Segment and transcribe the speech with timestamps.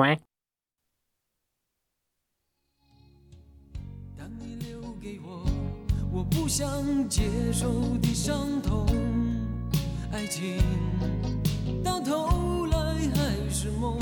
[0.00, 0.18] 喂。
[4.16, 5.44] 当你留给我
[6.10, 8.86] 我不想接受的伤痛，
[10.10, 10.58] 爱情
[11.84, 12.78] 到头来
[13.14, 13.98] 还是梦。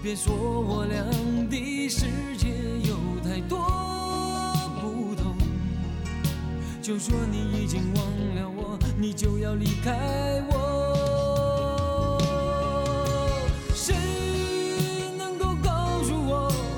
[0.00, 1.02] 别说我俩
[1.50, 2.06] 的世
[2.36, 2.54] 界
[2.88, 3.58] 有太多
[4.80, 5.36] 不同，
[6.80, 8.04] 就说你已经忘
[8.36, 10.95] 了我，你就要离开我。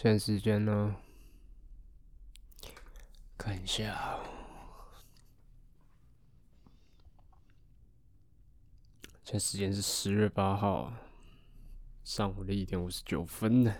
[0.00, 0.94] 现在时间呢？
[3.36, 4.20] 看一下，
[9.24, 10.92] 现在时间是十月八号
[12.04, 13.74] 上午的一点五十九分呢。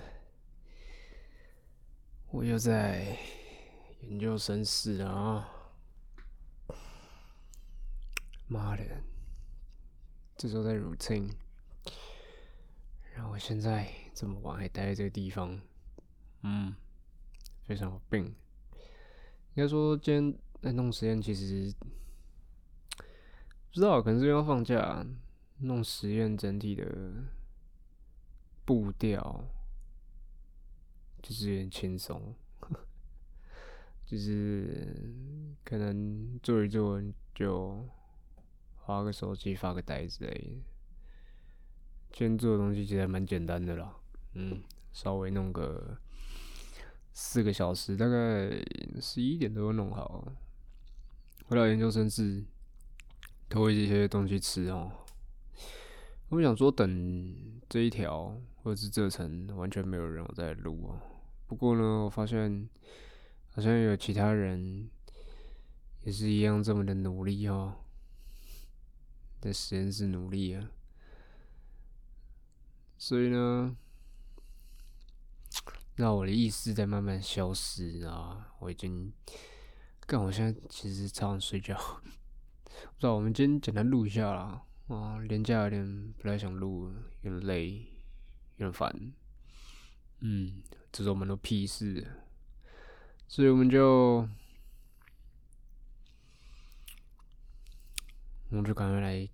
[2.32, 3.16] 我又在
[4.00, 5.48] 研究生室啊！
[8.48, 8.82] 妈的，
[10.36, 11.30] 这周在 routine。
[13.14, 15.60] 然后我现在这么晚还待在这个地方，
[16.42, 16.74] 嗯，
[17.64, 18.24] 非常有病。
[19.54, 21.74] 应该说今天在弄实验，其实
[22.96, 25.04] 不知道，可能是因为放假，
[25.58, 26.84] 弄实验整体的
[28.64, 29.44] 步调
[31.20, 32.34] 就是有点轻松，
[34.06, 35.12] 就是
[35.64, 37.02] 可能做一做
[37.34, 37.84] 就
[38.76, 40.62] 划个手机、发个呆之类的。
[42.10, 43.94] 今天做的东西其实还蛮简单的啦，
[44.34, 44.62] 嗯，
[44.92, 45.98] 稍微弄个
[47.20, 48.48] 四个小时，大概
[49.00, 50.24] 十一点多弄好。
[51.48, 52.44] 回到研究生室，
[53.48, 54.88] 偷一些东西吃哦。
[56.28, 57.34] 我想说，等
[57.68, 61.02] 这一条或者是这层完全没有人我在录啊。
[61.48, 62.68] 不过呢，我发现
[63.50, 64.88] 好像有其他人
[66.04, 67.74] 也是一样这么的努力哦，
[69.40, 70.70] 在实验室努力啊。
[72.96, 73.76] 所以呢，
[76.00, 78.54] 那我的意识在慢慢消失啊！
[78.60, 79.12] 我已经，
[80.06, 81.74] 但，我现在其实超想睡觉。
[82.62, 86.88] 不知道我们今天简单录一下啦，啊，连假有点不太想录，
[87.22, 87.80] 有点累，
[88.58, 89.12] 有点烦。
[90.20, 92.06] 嗯，这是我们的屁事，
[93.26, 94.28] 所以我们就，
[98.50, 99.28] 我们就赶快来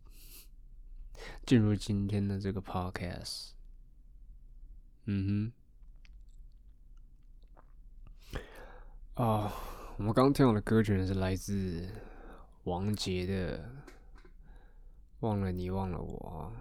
[1.45, 3.51] 进入今天的这个 podcast。
[5.05, 5.64] 嗯哼，
[9.15, 9.55] 啊，
[9.97, 11.89] 我们刚听到的歌曲是来自
[12.65, 13.59] 王杰的
[15.21, 16.53] 《忘了你忘了我》。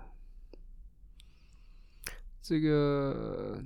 [2.43, 3.59] 这个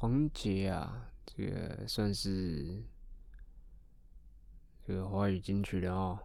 [0.00, 2.82] 王杰啊，这个算是
[4.86, 6.18] 这个华语金曲的哦，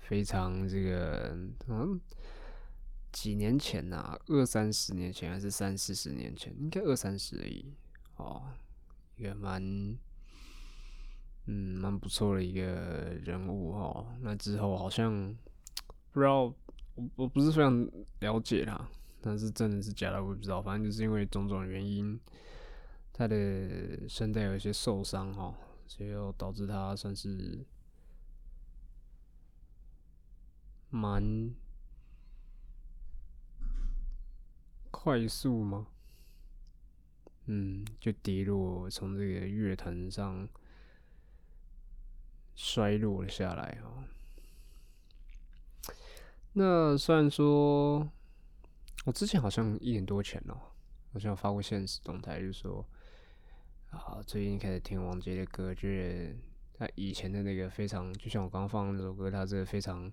[0.00, 1.34] 非常这个
[1.68, 1.98] 嗯。
[3.10, 7.72] 几年前呐，二三十年前还是三四十年前，应该二三十而已
[8.16, 8.42] 哦，
[9.16, 9.62] 一个蛮，
[11.46, 12.62] 嗯，蛮不错的一个
[13.22, 14.06] 人物哦。
[14.20, 15.36] 那之后好像
[16.12, 16.42] 不知道，
[16.94, 17.88] 我我不是非常
[18.20, 18.88] 了解他，
[19.20, 22.18] 但是真的是假的我也不知道，反正就是因为种种原因，
[23.12, 25.54] 他的声带有一些受伤哈，
[25.86, 27.64] 所以又导致他算是
[30.90, 31.54] 蛮
[34.90, 35.88] 快速吗？
[37.46, 40.48] 嗯，就跌落从这个乐坛上
[42.54, 44.04] 衰落了下来哦。
[46.54, 48.08] 那虽然说，
[49.04, 50.56] 我之前好像一年多前哦，
[51.12, 52.86] 好像发过现实动态，就是说
[53.90, 56.36] 啊，最近开始听王杰的歌，觉得
[56.78, 60.10] 他以前的那个非常，就像我刚放那首歌，他这个非常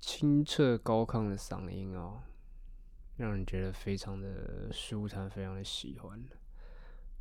[0.00, 2.22] 清澈高亢的嗓音哦，
[3.16, 6.22] 让人觉得非常的舒坦，非常的喜欢。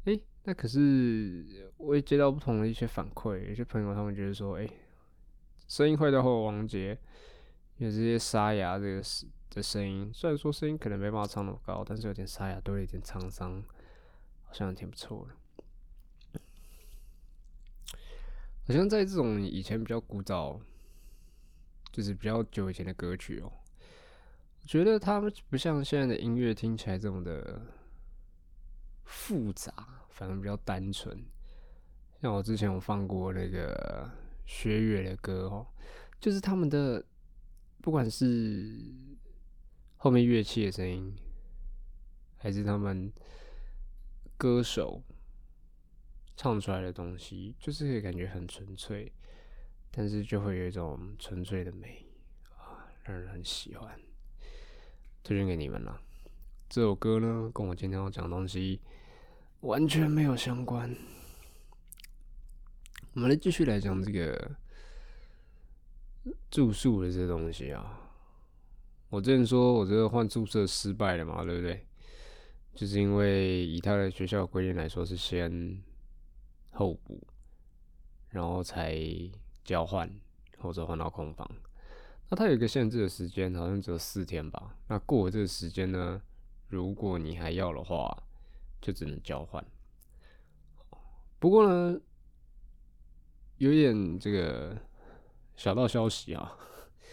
[0.06, 4.70] 诶，那可是我也接到不同的一些反馈，有些朋友他们觉得说，诶，
[5.68, 6.98] 声音坏掉后，王杰。
[7.78, 13.62] 有这些沙哑这个是的声音，虽然说声音可能没办法唱那么高，但是有点沙哑，多了一点沧桑，
[14.44, 16.40] 好像挺不错的。
[18.66, 20.62] 好像在这种以前比较古早，
[21.92, 23.52] 就是比较久以前的歌曲哦，
[24.66, 27.62] 觉得他们不像现在的音乐听起来这么的
[29.04, 29.72] 复杂，
[30.10, 31.24] 反而比较单纯。
[32.22, 34.10] 像我之前有放过那个
[34.46, 35.68] 薛岳的歌哦，
[36.20, 37.04] 就是他们的。
[37.82, 38.80] 不管是
[39.98, 41.16] 后面乐器的声音，
[42.36, 43.14] 还是他们
[44.40, 45.04] 歌手
[46.36, 49.14] 唱出来的东西，就是可以感觉很纯粹，
[49.92, 52.08] 但是就会有一种纯粹的美
[52.58, 54.00] 啊，让人很喜欢。
[55.26, 56.00] 推荐给你们了。
[56.70, 58.80] 这首歌呢，跟我今天要讲的东西
[59.60, 60.96] 完全没有相关。
[63.14, 64.56] 我们来继续来讲这个。
[66.50, 68.00] 住宿的这东西啊，
[69.10, 71.86] 我之前说我这个换宿舍失败了嘛，对不对？
[72.74, 75.84] 就是因为以他的学校规定来说，是先
[76.72, 77.28] 候补，
[78.30, 78.98] 然后才
[79.64, 80.12] 交换
[80.58, 81.48] 或者换到空房。
[82.36, 84.76] 它有一个限制的时间，好像只有四天吧。
[84.88, 86.22] 那过了这个时间呢，
[86.68, 88.16] 如果你还要的话，
[88.82, 89.66] 就只能交换。
[91.40, 92.00] 不过呢，
[93.58, 94.78] 有点这个。
[95.58, 96.52] 小道消息啊，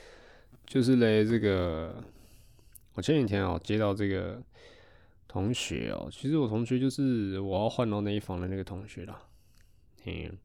[0.66, 2.02] 就是嘞，这个
[2.94, 4.42] 我前几天哦接到这个
[5.28, 9.28] 同学哦，其实我同学就是我要换到那一房的那个同学啦。
[10.06, 10.36] 嗯，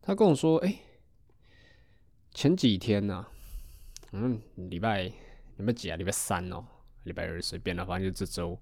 [0.00, 0.80] 他跟我说，哎，
[2.32, 3.24] 前几天呢，
[4.12, 5.02] 嗯，礼拜
[5.56, 5.96] 礼拜几啊？
[5.96, 6.64] 礼拜三哦，
[7.04, 8.58] 礼拜二随便了，反正就这周，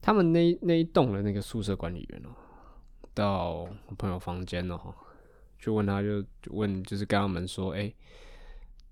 [0.00, 2.30] 他们那那一栋的那个宿舍管理员哦，
[3.12, 4.94] 到我朋友房间哦。
[5.58, 7.94] 就问他，就问，就是跟他们说，哎，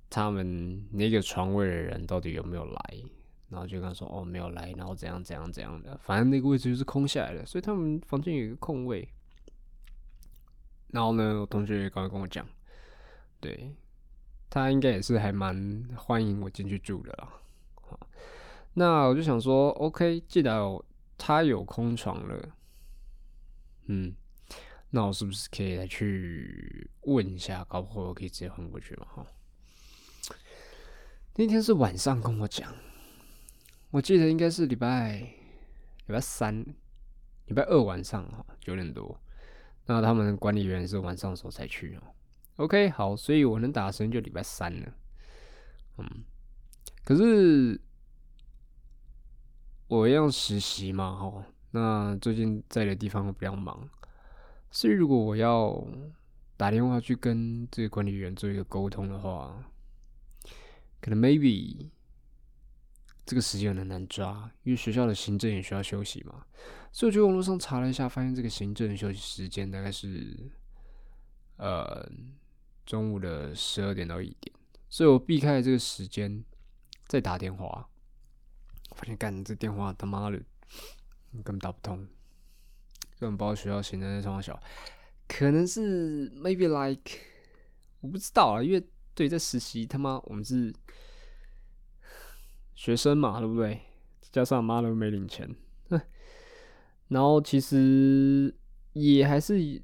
[0.09, 3.03] 他们那个床位的人到底有没有来？
[3.49, 9.09] 然后就跟他说，哦，没有来，然后怎样怎样怎样的，反正那个位置就是空下来的，所以他们房间有一个空位。
[10.93, 12.47] 然后呢，我同学也刚刚跟我讲，
[13.41, 13.75] 对
[14.51, 17.33] 他应该也是还蛮欢迎我进去住的啦。
[18.75, 20.61] 那我就想说，OK，既然
[21.17, 22.49] 他有空床了，
[23.87, 24.15] 嗯。
[24.93, 29.07] 那我是不是可以来去问一下，搞不好我可以直接换过去嘛？
[29.15, 29.27] 哈，
[31.37, 32.75] 那天是晚上跟我讲，
[33.93, 36.67] 我记得应该是礼拜礼拜三、
[37.47, 39.17] 礼拜二晚上哈，九点多。
[39.87, 42.03] 那他们管理员是晚上时候才去哦。
[42.61, 44.93] OK，好，所以我能打的时间就礼拜三了。
[45.97, 46.07] 嗯，
[47.05, 47.81] 可是
[49.89, 53.89] 我要实习嘛，哈，那最近在的地方比较忙。
[54.71, 55.83] 所以，如果我要
[56.59, 59.65] 打电话去跟这个管理员做一个沟通的话，
[61.01, 61.89] 可能 maybe
[63.25, 66.45] 这个时间很难抓，因为学校的行政也需要休息嘛。
[66.93, 70.37] 所以，我去网络上查了一下，发现这个行政休息时间大概是
[71.57, 72.07] 呃
[72.91, 74.53] 中午的十二点到一点，
[74.89, 76.45] 所以我避开了这个时间
[77.07, 77.89] 再打电话，
[78.97, 80.37] 发现干这电话他妈的
[81.35, 81.99] 根本打不通。
[83.21, 84.61] 根本不知道学校行政在上小，
[85.29, 87.13] 可能是 maybe like
[88.01, 90.75] 我不知道啊，因为对在实习他妈我们是
[92.75, 93.83] 学生嘛，对不对？
[94.33, 95.49] 加上妈的没领钱，
[97.07, 98.53] 然后其实
[98.95, 99.81] 也还是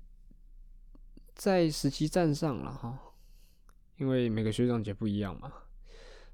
[1.36, 2.98] 在实习站上了哈，
[3.98, 5.52] 因为每个学长姐不一样嘛，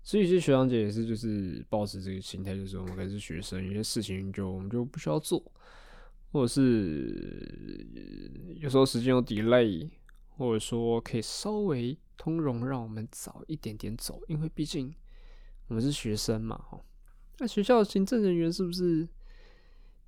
[0.03, 5.43] 所以有些学长姐也是就是保持这个心态，就是我们还是学生，有些事情就我们就不需要做。
[6.33, 9.87] 或者是有时候时间有 delay，
[10.31, 14.95] 或者说可以稍微通融让我们早一点点走，因为毕竟
[15.67, 16.81] 我们是学生嘛，哦，
[17.39, 19.07] 那学校行政人员是不是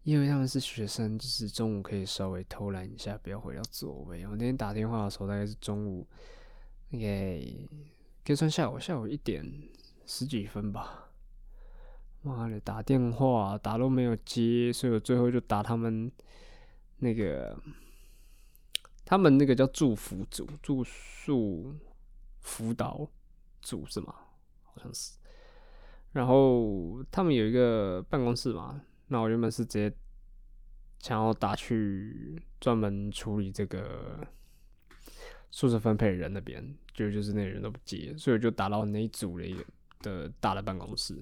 [0.04, 4.24] 因为他们是学生，就是中午可以稍微偷懒一下，不要回到座位？
[4.26, 6.06] 我那天打电话的时候大概是中午，
[6.90, 7.40] 应该
[8.22, 9.50] 可以算下午，下午一点
[10.04, 11.08] 十几分吧。
[12.20, 16.10] 妈的，打电话打都没有接，所以我最后就打他们
[16.98, 17.58] 那个，
[19.06, 21.74] 他们那个叫祝福组、住宿
[22.40, 23.08] 辅导
[23.62, 24.14] 组是吗？
[24.64, 25.12] 好像是。
[26.12, 28.80] 然后他们有一个办公室嘛，
[29.14, 29.96] 那我原本是直接
[30.98, 34.26] 想要打去专门处理这个
[35.52, 39.64] 宿舍分配人那边，就就是那人都不接，所以我就打到那一组的一个
[40.00, 41.16] 的大的办公室。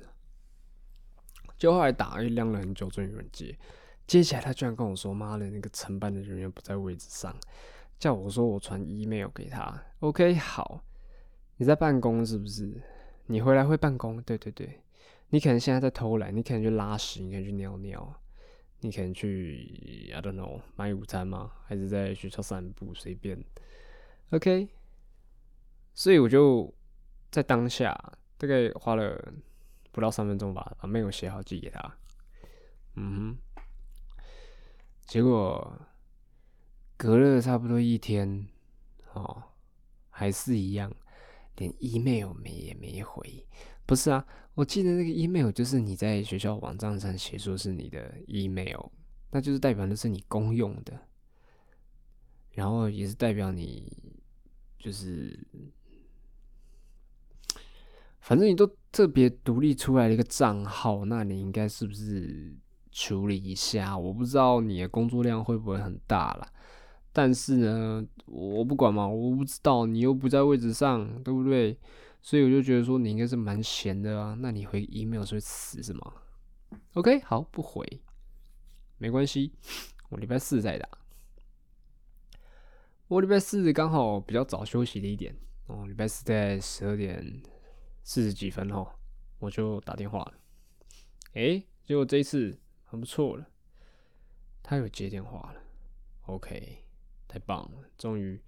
[1.59, 3.55] 就后来打，又晾了很久，终于有人接。
[4.07, 7.37] 接起来，他居然跟我说：“妈的，那个承办的人员不在位置上，
[7.99, 9.85] 叫我说我传 email 给他。
[10.01, 10.83] ”OK，好，
[11.59, 12.73] 你在办公是不是？
[13.27, 14.23] 你回来会办公？
[14.23, 14.81] 对对对，
[15.33, 18.15] 你可能现在在偷懒，你可能去拉屎，你可能去尿尿，
[18.81, 21.51] 你可能去 I don't know 买午餐吗？
[21.65, 22.93] 还是在学校散步？
[22.95, 23.43] 随便。
[24.31, 24.69] OK，
[25.95, 26.73] 所以我就
[27.31, 27.93] 在当下
[28.37, 29.33] 大概花了。
[29.95, 31.95] 不到三分钟吧，把 mail 写好寄给他。
[32.95, 33.63] 嗯哼，
[35.05, 35.79] 结果
[36.97, 38.47] 隔了差不多一天，
[39.13, 39.43] 哦，
[40.09, 40.91] 还是一样，
[41.57, 43.47] 连 email 没也没回。
[43.93, 48.87] 不是啊，我记得那个 email 就是你在学校网站上写说是你的 email，
[49.31, 50.99] 那就是代表那是你公用的，
[52.53, 53.95] 然后也是代表你
[54.79, 55.39] 就是。
[58.21, 62.57] 反正你都特别独立出来的一个账号，那你应该是不是
[62.91, 63.99] 处理一下？
[63.99, 66.49] 我不知道你的工作量会不会很大啦。
[67.13, 71.77] 但是呢，我不管嘛，我不知道你又不在位置上，对不对？
[72.23, 74.35] 所以我就觉得说你应该是蛮闲的啊。
[74.41, 76.15] 那你回 email 是会死是吗
[76.95, 77.85] ？OK，好，不回，
[78.97, 79.53] 没关系，
[80.09, 80.89] 我礼拜四再打。
[83.09, 85.37] 我礼拜四刚好比较早休息了一点
[85.67, 87.43] 哦，礼拜四在十二点。
[88.05, 88.85] 四十几分哦，
[89.39, 90.35] 我就打电话了。
[91.35, 93.47] 诶，结果这一次很不错了，
[94.61, 95.63] 他有接电话了。
[96.23, 96.85] OK，
[97.29, 98.43] 太棒了，终于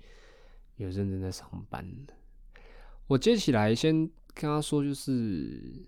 [0.75, 2.15] 有认真在上班了。
[3.07, 5.87] 我接起来，先跟他说，就是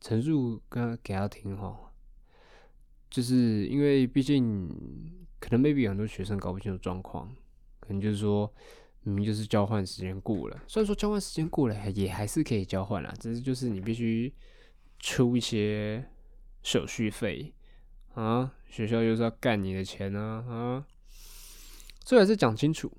[0.00, 1.92] 陈述跟他给他听哈，
[3.10, 4.68] 就是因为毕竟
[5.38, 7.34] 可能 maybe 很多学生搞不清楚状况，
[7.80, 8.52] 可能就是说。
[9.06, 14.32] 明明就是交换时间过了，虽然说交换时间过了，也还是可以交换啦，只是就是你必须
[14.98, 16.02] 出一些
[16.62, 17.52] 手续费
[18.14, 20.86] 啊，学校就是要干你的钱啊啊，
[22.02, 22.90] 这还是讲清楚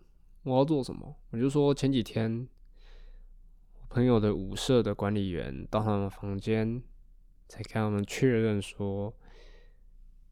[0.43, 1.15] 我要做什么。
[1.31, 2.47] 我就说前几天
[3.95, 6.83] 朋友的舞社的管理员到他们房间，
[7.47, 9.15] 才跟他们确认说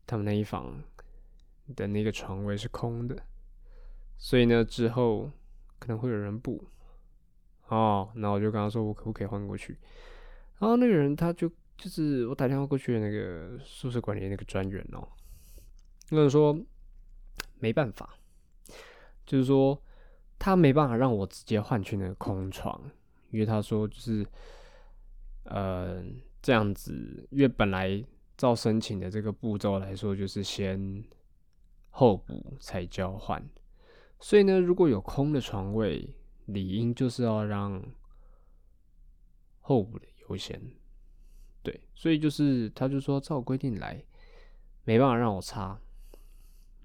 [0.05, 0.83] 他们那一房
[1.73, 3.23] 的那个床位是空的，
[4.17, 5.31] 所以呢之后。
[5.79, 6.63] 可能会有人补
[7.67, 9.77] 哦，那我就跟他说，我可不可以换过去？
[10.59, 15.05] 然后那个人他就就是我打电话过去的那个宿舍管理那个专员哦，
[16.09, 16.57] 那个人说
[17.59, 18.17] 没办法，
[19.25, 19.77] 就是说
[20.39, 22.81] 他没办法让我直接换去那个空床，
[23.33, 24.25] 因为他说就是
[25.43, 26.01] 呃
[26.41, 28.01] 这样子，因为本来
[28.37, 31.03] 照申请的这个步骤来说，就是先
[31.89, 33.43] 候补才交换。
[34.19, 37.83] 所以呢，如果有空的床位，理应就是要让
[39.59, 40.61] 候补的优先。
[41.61, 44.03] 对，所以就是他就说照规定来，
[44.83, 45.79] 没办法让我插。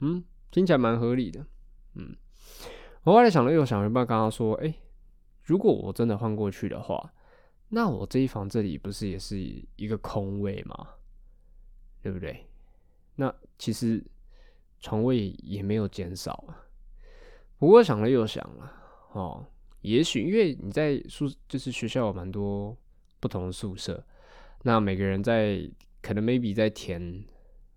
[0.00, 1.44] 嗯，听起来蛮合理的。
[1.94, 2.16] 嗯，
[3.02, 4.74] 我后来想了又想，没办法跟他说，哎，
[5.48, 7.10] 如果我真的换过去的话，
[7.70, 9.38] 那我这一房这里不是也是
[9.76, 10.88] 一个空位吗？
[12.02, 12.44] 对不对？
[13.16, 14.04] 那其实
[14.78, 16.68] 床位也没有减少啊。
[17.56, 18.72] 不过想了又想了，
[19.12, 19.46] 哦，
[19.80, 22.76] 也许因为你在宿，就是学校有蛮多
[23.18, 24.04] 不同的宿舍，
[24.64, 25.66] 那每个人在
[26.02, 27.24] 可能 maybe 在填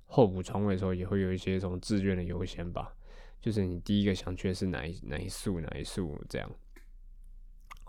[0.07, 2.93] 候补床位的时候，也会有一些什么志愿的优先吧，
[3.39, 6.51] 就是你第一个想去的是哪一哪一宿哪一宿这样。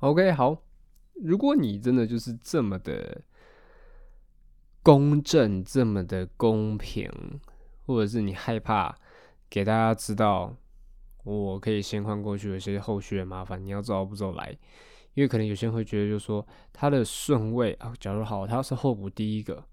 [0.03, 0.61] OK，好，
[1.15, 3.23] 如果你真的就是这么的
[4.83, 7.09] 公正，这么的公平，
[7.87, 8.99] 或者是你害怕
[9.49, 10.57] 给大家知道。
[11.23, 14.51] 我可以先换过去，有些后续的麻烦你要照步骤来，
[15.15, 19.65] 因为可能有些人会觉得，就是说他的顺位啊，假如好，他是候补第一个，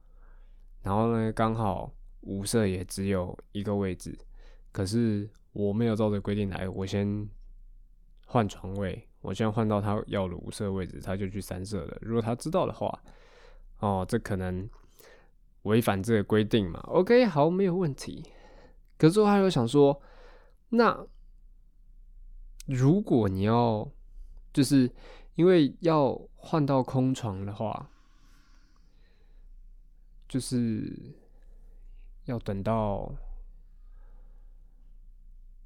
[0.84, 4.16] 然后呢刚好五色也只有一个位置，
[4.72, 7.28] 可是我没有照着规定来，我先
[8.28, 11.98] 换床位，我现在换到他要的五色位置，他就去三色了。
[12.02, 13.04] 如果他知道的话，
[13.80, 14.70] 哦，这可能
[15.64, 18.24] 违反这个规定嘛？OK，好，没有问题。
[18.98, 20.02] 可是我还有想说，
[20.70, 21.06] 那
[22.66, 23.90] 如果你要，
[24.54, 24.90] 就是
[25.36, 27.90] 因为要换到空床的话，
[30.30, 30.98] 就是
[32.24, 33.14] 要等到，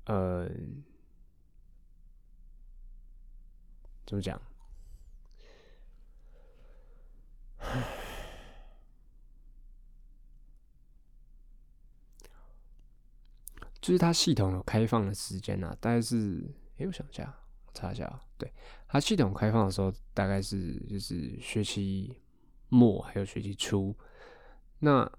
[0.06, 0.50] 呃。
[4.06, 4.42] 怎么讲？
[13.80, 16.42] 就是它系统有开放的时间啊，大概是……
[16.78, 17.34] 哎，我想一下，
[17.66, 18.22] 我查一下。
[18.38, 18.50] 对，
[18.88, 22.22] 它系统开放的时候，大概是就是学期
[22.70, 23.94] 末还有学期初。
[24.80, 25.10] 那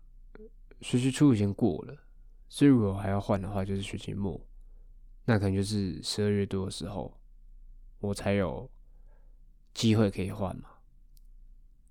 [0.81, 1.97] 学期初已经过了，
[2.49, 4.41] 所以如果还要换的话，就是学期末，
[5.25, 7.19] 那可能就是十二月多的时候，
[8.01, 8.71] 我才有。
[9.75, 10.71] 机会可以换嘛？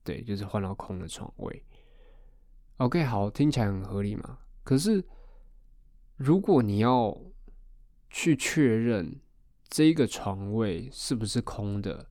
[0.03, 1.63] 对，就是换到空的床位。
[2.77, 4.39] OK，好，听起来很合理嘛。
[4.63, 5.03] 可是，
[6.17, 7.15] 如果你要
[8.09, 9.19] 去确认
[9.67, 12.09] 这个床位是不是空的，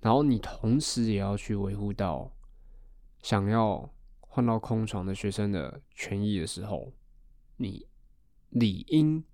[0.00, 2.32] 然后你同时也要去维护到
[3.22, 6.92] 想要换到空床的学生的权益的时候，
[7.56, 7.86] 你
[8.50, 9.24] 理应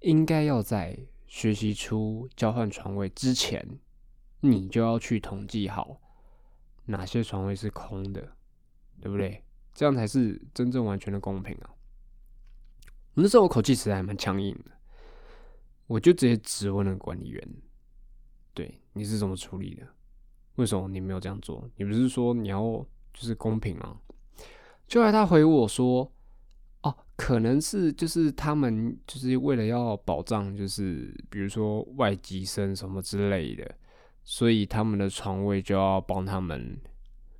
[0.00, 3.80] 应该要在学习出交换床位之前。
[4.40, 6.00] 你就要去统计好
[6.86, 8.20] 哪些床位是空的，
[9.00, 9.42] 对不对？
[9.74, 11.70] 这样才是真正完全的公平啊！
[13.14, 14.72] 那时候我口气实在还蛮强硬的，
[15.86, 17.48] 我就直接质问了管理员
[18.54, 19.86] ：“对，你是怎么处理的？
[20.56, 21.68] 为什么你没有这样做？
[21.76, 22.60] 你不是说你要
[23.12, 24.00] 就是公平吗？”
[24.88, 26.10] 就来他回我说
[26.82, 33.72] ：“哦，可能是就是他们就是为了要保障，就是比如说外籍生什么之类的。”
[34.30, 36.78] 所以他们的床位就要帮他们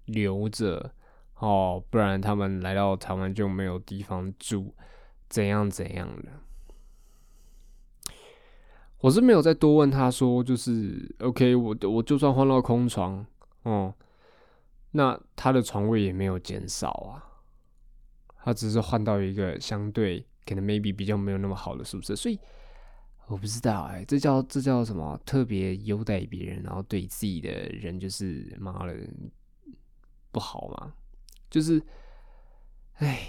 [0.07, 0.91] 留着
[1.35, 4.75] 哦，不然他们来到台湾就没有地方住，
[5.29, 6.31] 怎样怎样的。
[9.01, 13.25] 我是没有再多问他说，就是 OK，我我就算换到空床，
[13.65, 13.95] 哦，
[14.93, 17.23] 那他的床位也没有减少啊，
[18.45, 22.41] 他只是换到一个相对可能 maybe 比较没有那么好的宿舍，所以。
[23.29, 25.21] 我不知道哎，这叫这叫什么？
[25.27, 28.97] 特别优待别人，然后对自己的人就是妈的
[30.33, 30.95] 不好吗？
[31.51, 31.83] 就是，
[32.95, 33.29] 哎，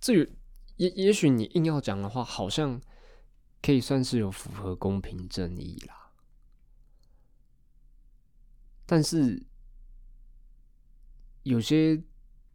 [0.00, 0.14] 这
[0.74, 2.80] 也也许你硬要讲的话，好像
[3.62, 6.10] 可以算是有符合公平正义啦。
[8.84, 9.40] 但是
[11.44, 12.02] 有些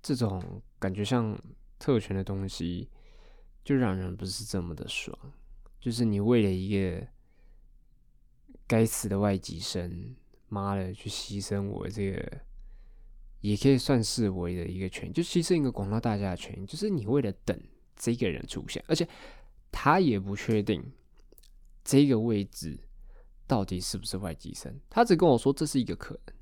[0.01, 1.39] 这种感觉像。
[1.83, 2.87] 特权的东西
[3.61, 5.13] 就让人不是这么的爽，
[5.81, 7.05] 就是你为了一个
[8.65, 10.15] 该死的外籍生，
[10.47, 12.39] 妈的去牺牲我这个，
[13.41, 17.61] 也可以算是我的一个权，就牺牲一个广大大家的权，就是你为了等
[17.97, 19.05] 这个人出现，而且
[19.69, 20.81] 他也不确定
[21.83, 22.79] 这个位置
[23.45, 26.35] 到底是不是外籍生，他只跟我说这是一个可能，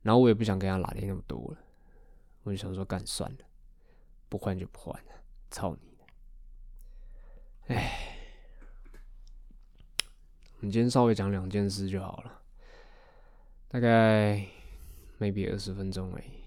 [0.00, 1.58] 然后我也不想跟他拉连那么多了，
[2.44, 3.38] 我就想说干算了。
[4.30, 5.12] 不换就不换了，
[5.50, 7.74] 操你的！
[7.74, 8.16] 哎，
[10.58, 12.40] 我们今天稍微讲两件事就好了，
[13.66, 14.46] 大概
[15.18, 16.44] maybe 二十分钟而已。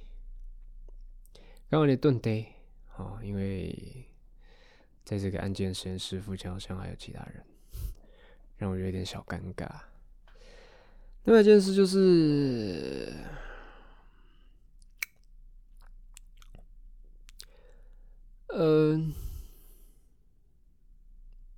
[1.70, 2.48] 刚刚那顿得
[2.96, 4.08] 啊，因为
[5.04, 7.46] 在这个案件实验室附近好像还有其他人，
[8.56, 9.70] 让我有点小尴尬。
[11.26, 13.14] 另外一件事就是。
[18.54, 19.02] 呃，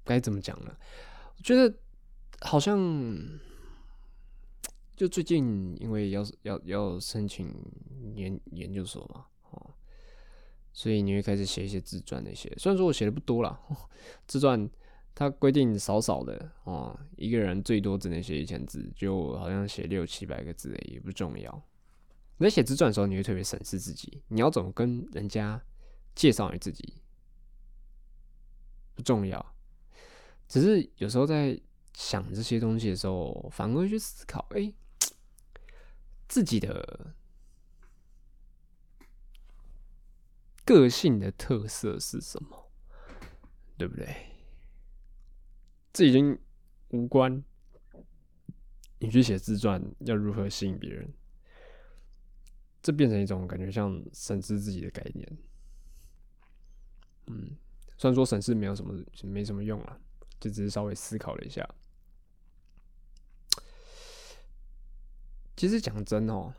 [0.04, 0.76] 该怎么讲呢？
[1.38, 1.78] 我觉得
[2.42, 2.80] 好像
[4.96, 7.54] 就最近，因为要要要申请
[8.16, 9.74] 研研究所嘛，哦，
[10.72, 12.50] 所以你会开始写一些自传那些。
[12.58, 13.60] 虽然说我写的不多啦，
[14.26, 14.70] 自传
[15.14, 21.64] 它规定少少的哦，一个人最多只能写一千字，就好像写六七百个字也不重要。
[22.38, 25.62] 你在写自传的时候，你会特别审视自己，你要怎么跟人家。
[26.16, 26.96] 介绍你自己
[28.96, 29.56] 不重要，
[30.48, 31.60] 只是有时候在
[31.94, 34.74] 想这些东西的时候，反而去思考：哎，
[36.28, 37.14] 自己的
[40.64, 42.72] 个性的特色是什么？
[43.78, 44.32] 对不对？
[45.92, 46.40] 这已经
[46.90, 47.44] 无关
[49.00, 51.14] 你去写自传要如何吸引别人，
[52.82, 55.38] 这变成一种感觉像审视自己的概念。
[57.28, 57.56] 嗯，
[57.98, 60.00] 虽然说审视没有什么没什么用啊，
[60.40, 61.68] 就只是稍微思考了一下。
[65.56, 66.54] 其实讲真哦，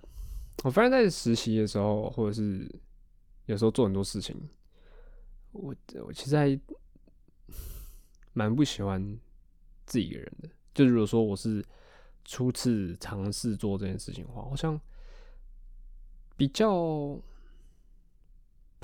[0.64, 2.66] 我发现在实习的时候，或者是
[3.44, 4.34] 有时候做很多事情，
[5.52, 5.74] 我
[6.04, 6.58] 我其实还
[8.32, 9.18] 蛮不喜欢
[9.84, 10.48] 自己一个人的。
[10.74, 11.64] 就如果说我是
[12.24, 14.80] 初次尝试做这件事情的话，好像
[16.36, 17.20] 比较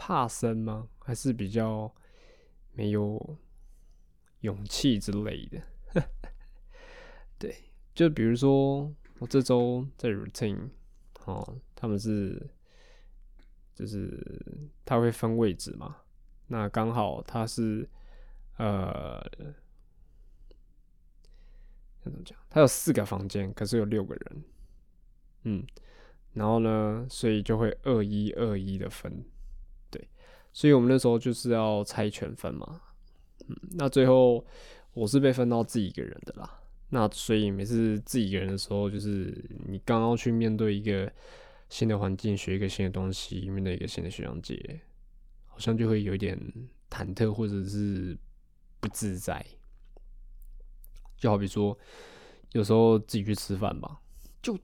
[0.05, 0.89] 怕生吗？
[0.99, 1.95] 还是比较
[2.73, 3.39] 没有
[4.41, 5.63] 勇气之类的？
[7.39, 7.55] 对，
[7.95, 8.93] 就比如说。
[9.19, 10.69] 我这周在 routine，
[11.27, 12.45] 哦，他们是，
[13.73, 14.21] 就是
[14.85, 15.99] 他会分位置嘛，
[16.49, 17.89] 那刚好他是，
[18.57, 19.25] 呃，
[22.01, 22.37] 怎么讲？
[22.51, 24.45] 他有四个房间，可是有六个人，
[25.45, 25.65] 嗯，
[26.33, 29.25] 然后呢，所以就会二一二一的分，
[30.53, 32.81] 所以我们那时候就是要猜拳分嘛，
[33.49, 34.45] 嗯，那最后
[34.93, 36.61] 我是被分到自己一个人的啦。
[36.91, 39.35] 那所以每次自己一个人的时候，就是
[39.67, 41.11] 你刚要去面对一个
[41.71, 44.83] 新的环境，学一个新的东西，面对一个新的学长姐，
[45.47, 46.39] 好像就会有一点
[46.91, 48.15] 忐忑或者是
[48.79, 49.45] 不自在。
[51.17, 51.79] 就好比说，
[52.53, 54.01] 有时候自己去吃饭吧，
[54.43, 54.59] 就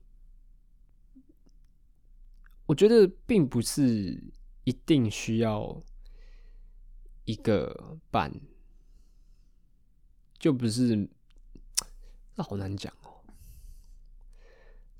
[2.66, 4.22] 我觉得并不是
[4.68, 5.82] 一定需要
[7.24, 8.30] 一个伴，
[10.38, 11.08] 就不是。
[12.34, 13.24] 那好难讲哦，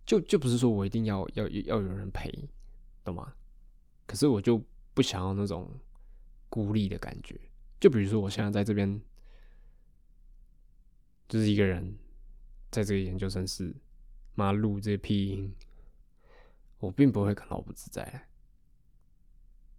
[0.06, 2.48] 就就不是说我一定要要要有人陪，
[3.04, 3.34] 懂吗？
[4.06, 5.70] 可是我就不想要那种
[6.48, 7.38] 孤立的感觉。
[7.78, 9.00] 就比如说我现在在这边，
[11.28, 11.94] 就是一个人
[12.70, 13.76] 在这个研究生室，
[14.34, 15.54] 妈录这些屁音，
[16.78, 18.26] 我并不会感到不自在，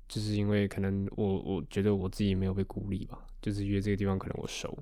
[0.09, 4.77] 就是因为可能我我觉得我自己没有被孤立吧，就是因为这个地方可能我熟，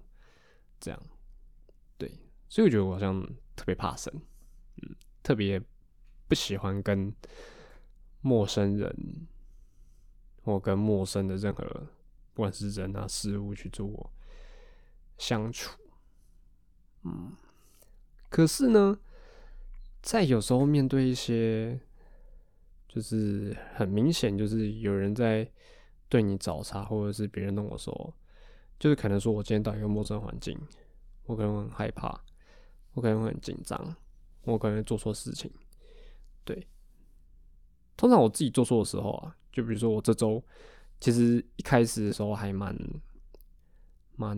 [0.79, 0.99] 这样。
[1.97, 2.09] 对
[2.47, 3.21] 所以我觉得我好像
[3.55, 4.11] 特别怕生，
[4.81, 5.61] 嗯，特别
[6.27, 7.13] 不喜欢跟
[8.21, 9.27] 陌生人
[10.43, 11.63] 或跟陌生的任何
[12.33, 14.11] 不管是人啊事物去做
[15.17, 15.77] 相处，
[17.03, 17.33] 嗯，
[18.29, 18.97] 可是呢，
[20.01, 21.79] 在有时候面对一些
[22.87, 25.49] 就是很明显就是有人在
[26.09, 28.13] 对你找茬，或者是别人弄我，说，
[28.79, 30.57] 就是可能说我今天到一个陌生环境，
[31.25, 32.21] 我可能很害怕。
[32.93, 33.95] 我可能会很紧张，
[34.43, 35.51] 我可能做错事情。
[36.43, 36.67] 对，
[37.95, 40.43] 通常我自己做错的时候啊，就比如说我这周，
[40.99, 42.75] 其实一开始的时候还蛮
[44.15, 44.35] 蛮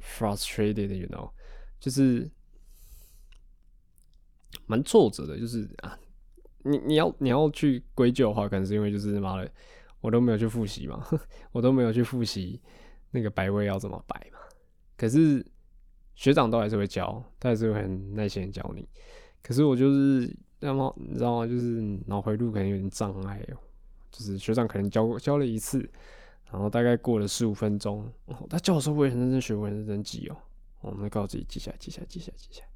[0.00, 1.30] frustrated 的，you know，
[1.78, 2.28] 就是
[4.66, 5.38] 蛮挫折的。
[5.38, 5.96] 就是啊，
[6.64, 9.50] 你你要你要去归咎的话，可能是因为就是妈的，
[10.00, 11.06] 我都没有去复习嘛，
[11.52, 12.60] 我都没有去复习
[13.12, 14.38] 那个摆位要怎么摆嘛。
[14.96, 15.44] 可是。
[16.16, 18.88] 学长都还是会教，他还是会很耐心教你。
[19.42, 21.44] 可是我就是，那么你知道吗？
[21.44, 23.58] 就是脑回路可能有点障碍哦。
[24.12, 25.80] 就是学长可能教教了一次，
[26.52, 28.08] 然后大概过了十五分钟，
[28.48, 30.36] 他教的时候我也很认真学，我很认真记哦。
[30.82, 32.68] 我们告诉自己记下来，记下来，记下来，记下来，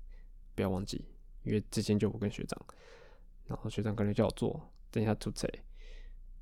[0.56, 1.04] 不要忘记，
[1.44, 2.60] 因为之前就我跟学长，
[3.48, 5.50] 然后学长可能叫我做，等一下出错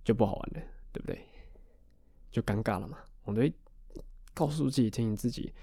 [0.05, 1.27] 就不好玩了，对不对？
[2.31, 2.99] 就尴尬了嘛。
[3.25, 3.51] 我会
[4.35, 5.55] 告诉自己，提醒自己。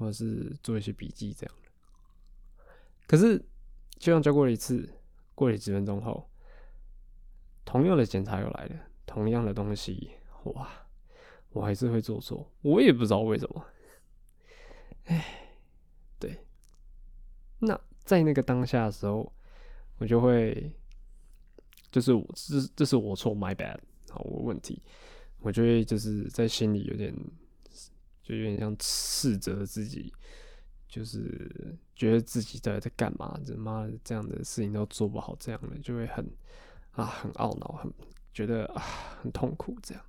[0.00, 1.70] 或者是做一些笔记这样的，
[3.06, 3.38] 可是
[3.98, 4.88] 就像教过了一次，
[5.34, 6.26] 过了几分钟后，
[7.66, 10.12] 同样的检查又来了，同样的东西，
[10.44, 10.70] 哇，
[11.50, 13.66] 我还是会做错，我也不知道为什么。
[15.04, 15.52] 哎，
[16.18, 16.46] 对，
[17.58, 19.30] 那在那个当下的时候，
[19.98, 20.72] 我就会，
[21.90, 24.82] 就是我这这是我错，my bad，好，我问题，
[25.40, 27.14] 我就会就是在心里有点。
[28.22, 30.12] 就有点像斥责自己，
[30.86, 33.36] 就是觉得自己在在干嘛？
[33.44, 36.24] 这妈的这样的事情都做不好，这样的就会很
[36.92, 37.92] 啊很懊恼，很
[38.32, 38.82] 觉得啊
[39.20, 39.76] 很痛苦。
[39.82, 40.04] 这样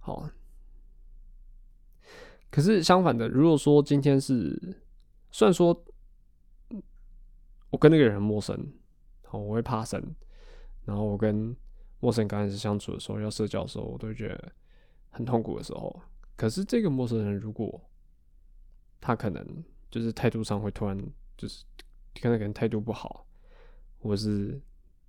[0.00, 0.28] 好，
[2.50, 4.82] 可是相反的，如果说今天是
[5.30, 5.84] 虽然说
[7.70, 8.72] 我跟那个人很陌生，
[9.22, 10.02] 好我会怕生，
[10.86, 11.54] 然后我跟
[12.00, 14.52] 陌生人刚开始相处的时候，要社交的时候，我都觉得
[15.10, 16.00] 很痛苦的时候。
[16.36, 17.78] 可是这个陌生人，如果
[19.00, 19.44] 他可能
[19.90, 20.98] 就是态度上会突然
[21.36, 21.64] 就是
[22.20, 23.26] 可能可能态度不好，
[23.98, 24.60] 或是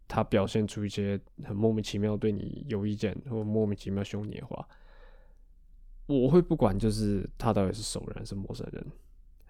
[0.08, 4.68] 他表现出一些很莫名其妙对你有意见或莫名其妙凶你的话，
[6.06, 8.92] 我会不管就是他到底是熟人还是陌生人，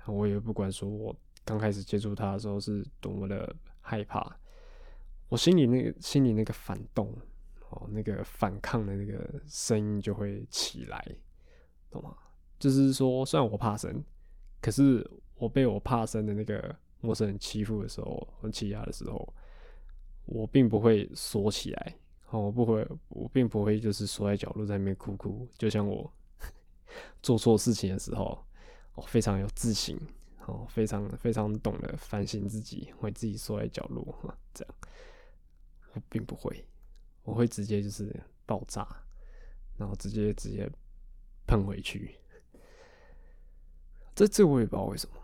[0.08, 4.36] 我也不管说我刚开始接触他的时候是多么的害怕，
[5.30, 7.14] 我心里那个心里那个反动
[7.70, 11.06] 哦，那个反抗的那个声音就会起来。
[11.90, 12.16] 懂吗？
[12.60, 14.04] 就是说，虽然我怕生，
[14.62, 19.34] 可是我被我怕生的那个陌生人欺负的时候，或欺压的时候，
[20.26, 21.96] 我并不会缩起来，
[22.30, 26.12] 哦，我不会，我并不会就是缩在角落在那边哭哭，就像我
[27.24, 28.38] 做错事情的时候，
[28.96, 29.98] 我非常有自信，
[30.46, 34.06] 哦，非常非常懂得反省自己，会自己缩在角落，
[34.54, 34.76] 这样，
[36.10, 36.66] 并不会，
[37.24, 38.14] 我会直接就是
[38.46, 38.88] 爆炸，
[39.78, 40.70] 然后直接直接
[41.46, 42.16] 喷回去。
[44.16, 45.16] 这这我也不知道为什么。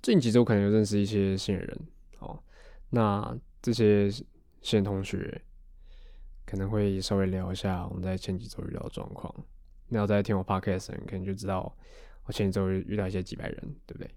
[0.00, 1.80] 近几周可能有认识一些新人，
[2.20, 2.42] 哦，
[2.90, 4.08] 那这些
[4.62, 5.42] 新同学
[6.46, 9.34] 可能会稍微聊一下我们在前几周遇到的状况。
[9.88, 11.76] 那要在听我 podcast 的人，可能就知道
[12.24, 14.08] 我前几周遇到一些几百人，对不对？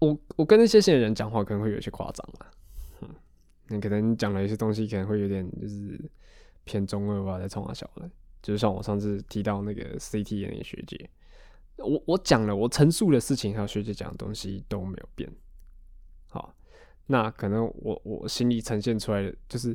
[0.00, 2.50] 我我跟那些新人讲话可能会有些夸张啊，
[3.02, 3.08] 嗯，
[3.68, 6.00] 你可能讲了一些东西，可能会有点就是
[6.64, 8.10] 偏中二吧，在冲他笑的。
[8.42, 11.10] 就是像我上次提到那个 CT 的那个学姐，
[11.76, 15.30] 我我讲了，我陈述的事情还有学姐讲的东西都没有变。
[16.28, 16.54] 好，
[17.06, 19.74] 那可能我我心里呈现出来的就是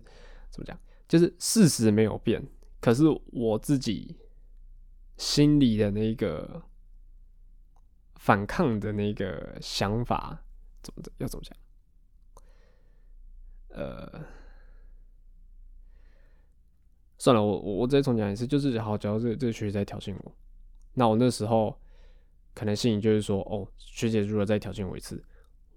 [0.49, 0.75] 怎么讲，
[1.07, 2.43] 就是事实没有变，
[2.81, 4.15] 可是我自己
[5.17, 6.59] 心里的那个
[8.25, 10.35] 反抗的那个想法，
[10.81, 11.55] 怎么要怎么讲？
[13.69, 14.25] 呃。
[17.19, 20.31] 算了，我我我直接重讲一次，就是好，假如这这个学姐在挑衅我，
[20.93, 21.79] 那我那时候
[22.55, 25.23] 可能心里就是说，哦，学姐如果再挑衅我一次，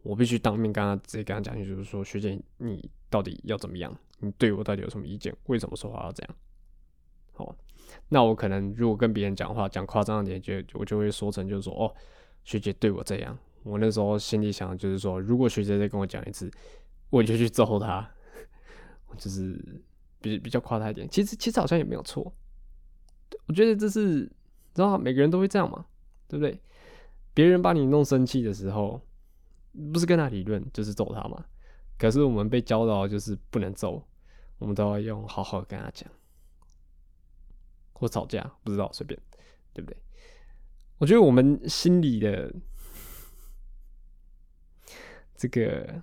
[0.03, 3.95] 我必须当面跟她直接跟她讲，就是说，学姐你到底要怎么样？
[4.21, 5.35] 你对我到底有什么意见？
[5.47, 6.37] 为什么说话要这样？
[7.35, 7.55] 好，
[8.09, 11.95] 那我可能如果跟别人讲话讲夸张一点，就我就会说成就是说，哦，
[12.49, 13.39] 学姐对我这样。
[13.63, 16.51] 我那时候心里想就是说，如果学姐再跟我讲一次，
[17.11, 18.11] 我就去揍她，
[19.09, 19.83] 我就是。
[20.21, 22.35] 比比较夸她一点，其实其实好像也没有错。
[23.47, 24.23] 我觉得这是，
[24.75, 25.87] 知道每个人都会这样嘛，
[26.27, 26.61] 对不对？
[27.35, 29.01] 别人把你弄生气的时候，
[29.93, 31.45] 不是跟他理论，就是揍他嘛。
[31.97, 34.05] 可是我们被教导就是不能揍，
[34.59, 36.11] 我们都要用好好跟他讲，
[37.93, 39.17] 或吵架，不知道随便，
[39.73, 39.97] 对不对？
[40.99, 42.55] 我觉得我们心里的
[45.37, 46.03] 这个。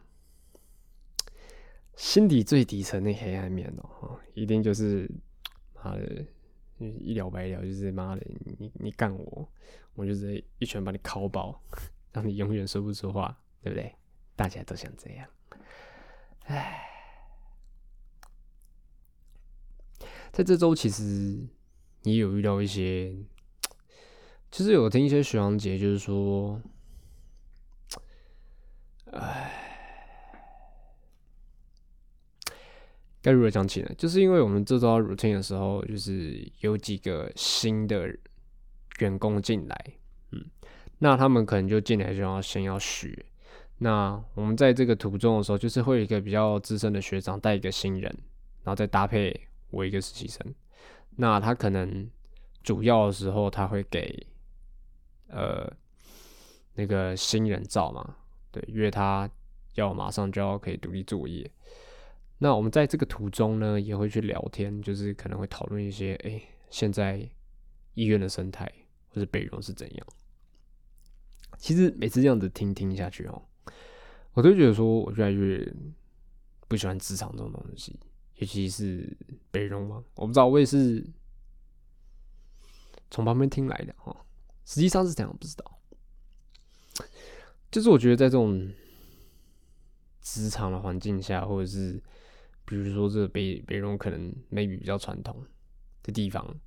[1.98, 5.10] 心底最底层那黑暗面哦，一定就是
[5.82, 6.26] 妈的
[6.78, 8.28] 一了百了，就是妈的
[8.60, 9.50] 你你干我，
[9.94, 11.58] 我就是一拳把你敲爆，
[12.12, 13.96] 让你永远说不出话，对不对？
[14.36, 15.26] 大家都想这样。
[16.48, 16.86] 唉，
[20.34, 21.48] 在这周其实
[22.02, 23.16] 你有遇到一些，
[24.56, 26.62] 其实有听一些学长姐就是说，
[29.12, 29.52] 唉。
[33.22, 33.92] 该如何讲起呢？
[33.98, 38.08] 就是因为我们这周 routine 的时候，就是有几个新的
[39.00, 39.86] 员工进来，
[40.32, 40.46] 嗯，
[41.00, 43.26] 那他们可能就进来就要先要学。
[43.80, 48.04] 那我们在这个途中的时候，就是会有一个比较资深的学长带一个新人，
[48.64, 49.38] 然后再搭配
[49.70, 50.56] 我一个实习生。
[51.18, 52.10] 那他可能
[52.64, 54.26] 主要的时候，他会给
[55.28, 55.72] 呃
[56.74, 58.16] 那个新人照嘛，
[58.52, 59.30] 对，因为他
[59.74, 61.50] 要马上就要可以独立作业。
[62.38, 67.30] 那我们在这个途中呢，也会去聊天，就是可能会讨论一些，哎，现在
[67.94, 68.70] 医院的生态
[69.10, 70.08] 或者北容是怎样。
[71.58, 73.42] 其实每次这样子听听下去哦，
[74.34, 75.74] 我都觉得说，我越来越
[76.68, 77.98] 不喜欢职场这种东西，
[78.36, 79.16] 尤其是
[79.52, 81.06] 北荣嘛，我不知道，我也是
[83.10, 84.25] 从旁边听来的哈，
[84.66, 85.80] 实际上是怎样不知道。
[87.72, 88.72] 就是我觉得在这种
[90.22, 92.02] 职场的环境下，或者是
[92.66, 95.46] 比如说，这个北北荣可能 maybe 比较传统
[96.02, 96.60] 的地方，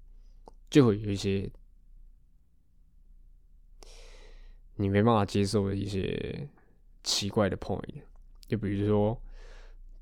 [0.71, 1.51] 就会有一些
[4.77, 6.49] 你没办法接受的一些
[7.03, 8.03] 奇怪的 point。
[8.47, 9.21] 就比如说，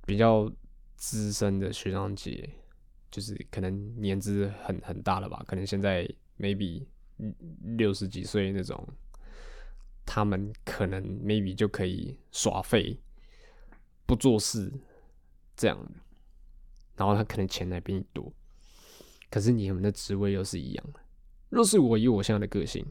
[0.04, 0.52] 比较
[0.96, 2.48] 资深的学长姐，
[3.10, 6.84] 就是可能年资很很大了吧，可能现在 maybe
[7.76, 8.86] 六十几岁那种，
[10.04, 13.00] 他们可能 maybe 就可以耍废，
[14.06, 14.72] 不做事。
[15.56, 15.90] 这样，
[16.96, 18.30] 然后他可能钱还比你多，
[19.30, 21.00] 可是你们的职位又是一样的。
[21.48, 22.84] 若是我以我现在的个性，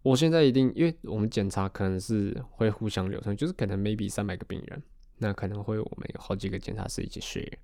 [0.00, 4.82] 我现在一定，因为我们检查可能是会互相流通，就是可能 maybe 三百个病人，
[5.18, 7.58] 那可能会我们有好几个检查师一起 share。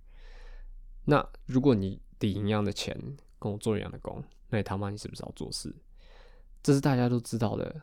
[1.06, 2.94] 那如果你抵一样的钱
[3.40, 5.74] 跟我做一样的工，那你他妈你是不是要做事？
[6.62, 7.82] 这是大家都知道的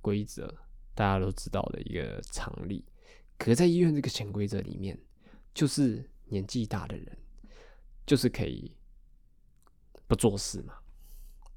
[0.00, 0.54] 规则，
[0.94, 2.84] 大家都知道的一个常理。
[3.36, 4.98] 可，在医院这个潜规则里面，
[5.52, 7.18] 就是年纪大的人，
[8.06, 8.76] 就是可以
[10.06, 10.74] 不做事嘛，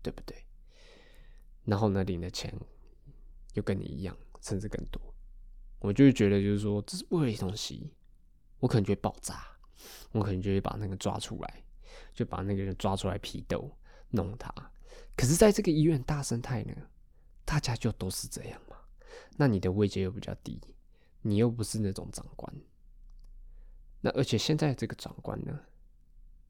[0.01, 0.43] 对不对？
[1.63, 2.51] 然后呢，领的钱
[3.53, 4.99] 又跟你一样，甚至更多，
[5.79, 7.93] 我就会觉得就是说，这是为了东西，
[8.59, 9.45] 我可能就会爆炸，
[10.11, 11.63] 我可能就会把那个抓出来，
[12.21, 13.75] 就把那个人抓出来批斗，
[14.11, 14.53] 弄他。
[15.17, 16.73] 可是，在这个医院大生态呢，
[17.43, 18.77] 大家就都是这样嘛。
[19.37, 20.61] 那你的位阶又比较低，
[21.23, 22.53] 你又不是那种长官。
[24.01, 25.59] 那而且现在这个长官呢，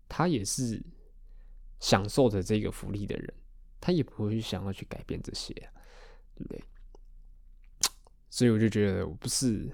[0.10, 0.84] 他也是
[1.80, 3.34] 享受着这个福利的人，
[3.80, 5.54] 他也不会想要去改变这些，
[6.36, 6.62] 对不对？
[8.30, 9.74] 所以我就觉得我不是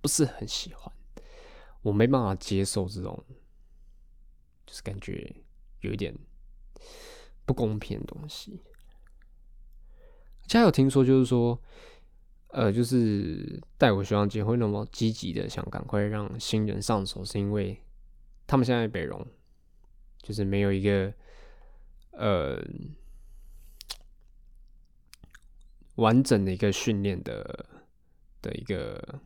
[0.00, 0.90] 不是很喜欢，
[1.82, 3.22] 我没办法接受这种，
[4.74, 5.34] 是感觉
[5.80, 6.12] 有一点
[7.46, 8.60] 不公平的东西。
[10.46, 11.58] 家有听说，就是说。
[12.56, 17.82] 呃，就是带我学长姐会那么积极的想赶快让新人上手，是因为
[18.46, 19.26] 他们现在北荣
[20.22, 21.12] 就是没有一个
[22.12, 22.62] 呃
[25.96, 27.66] 完整的一个训练的
[28.40, 29.20] 的一个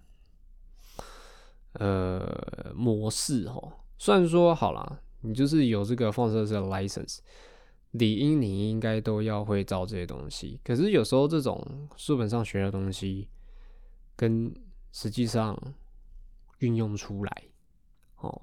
[1.74, 3.74] 呃模式哦。
[3.98, 7.18] 虽然说好了，你就是有这个放射的 license。
[7.92, 13.26] 理应你应该都要会造这些东西，可是有时候这种书本上学的东西，
[14.14, 14.52] 跟
[14.92, 15.59] 实际上
[16.59, 17.44] 运用出来，
[18.16, 18.42] 哦，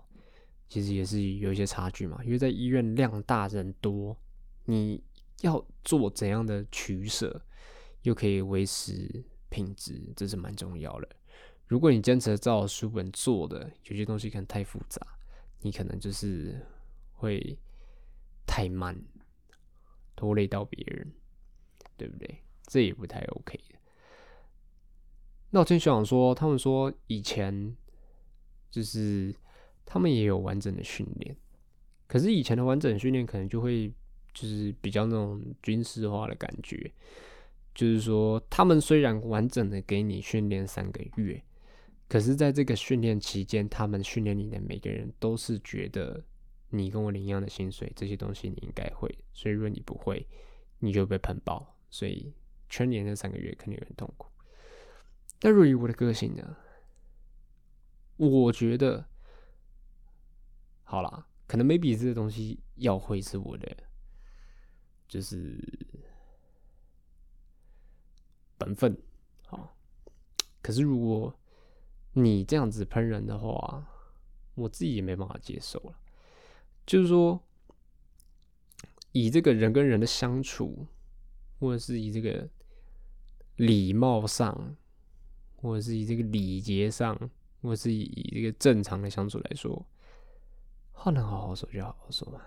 [0.68, 2.20] 其实也是有一些差距嘛。
[2.24, 4.18] 因为在医院量大人多，
[4.66, 5.04] 你
[5.42, 7.40] 要做怎样的取舍，
[8.02, 11.08] 又可以维持品质，这是蛮重要的。
[11.68, 15.06] 如果你坚持照书本做的，有些东西可能太复杂，
[15.66, 16.56] 你可能就是
[17.16, 17.58] 会
[18.46, 18.96] 太慢。
[20.18, 21.12] 拖累到别人，
[21.98, 22.40] 对不对？
[22.68, 23.76] 这也不太 OK 的。
[25.50, 27.76] 那我听学长说，他们说以前
[28.72, 29.36] 就是
[29.84, 31.36] 他们也有完整的训练，
[32.08, 33.92] 可是以前的完整训练可能就会
[34.34, 36.90] 就是比较那种军事化的感觉，
[37.74, 41.44] 就是说他们虽然完整的给你训练三个月，
[42.08, 46.24] 可是在这个训练期间，他们训练你的每个人都是觉得。
[46.72, 50.28] 你跟我领一样的薪水，这些东西你应该会，所以如果你不会，
[50.80, 51.78] 你就被喷爆。
[51.90, 52.34] 所以
[52.68, 54.28] 全年那三个月肯定很痛苦。
[55.40, 56.58] 但若以我的个性呢，
[58.18, 59.08] 我觉得
[60.84, 63.78] 好啦，可能 maybe 这个东西要会是我的，
[65.08, 65.58] 就是
[68.58, 68.98] 本分。
[69.46, 69.78] 好，
[70.62, 71.34] 可是如果
[72.18, 73.86] 你这样子喷人的话，
[74.56, 76.00] 我自己也没办法接受了。
[76.86, 77.44] 就是说，
[79.12, 80.88] 以这个人跟人的相处，
[81.60, 82.48] 或者是以这个
[83.58, 84.78] 礼貌上，
[85.58, 87.14] 或者是以这个礼节上，
[87.62, 89.86] 或者是以这个正常的相处来说，
[90.94, 92.42] 话能好好说就好好说嘛，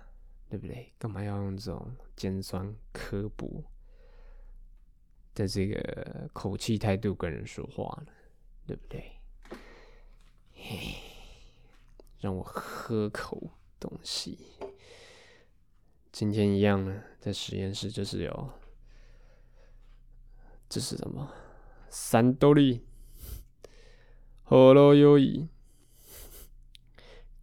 [0.48, 0.90] 对不对？
[0.98, 3.62] 干嘛要用这种尖酸刻薄
[5.34, 8.12] 的这个口气态度跟人说话呢？
[8.66, 9.12] 对不对？
[12.20, 13.50] 让我喝口。
[13.80, 14.36] 东西，
[16.10, 18.50] 今天一样呢，在实验室就是有，
[20.68, 21.32] 这是什么？
[21.88, 22.84] 三多利、
[24.42, 25.48] 和罗优伊、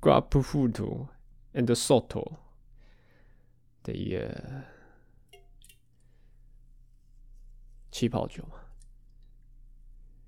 [0.02, 1.08] grape fruit
[1.54, 2.40] and soto
[3.82, 4.66] 的一个
[7.94, 8.60] 气泡酒嘛，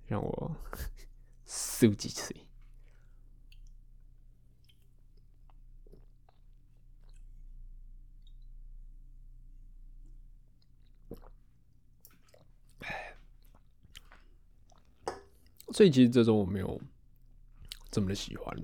[0.06, 0.56] 让我
[1.46, 2.34] 数几次。
[15.74, 16.82] 所以其实这种我没有
[17.92, 18.56] 这么的喜欢，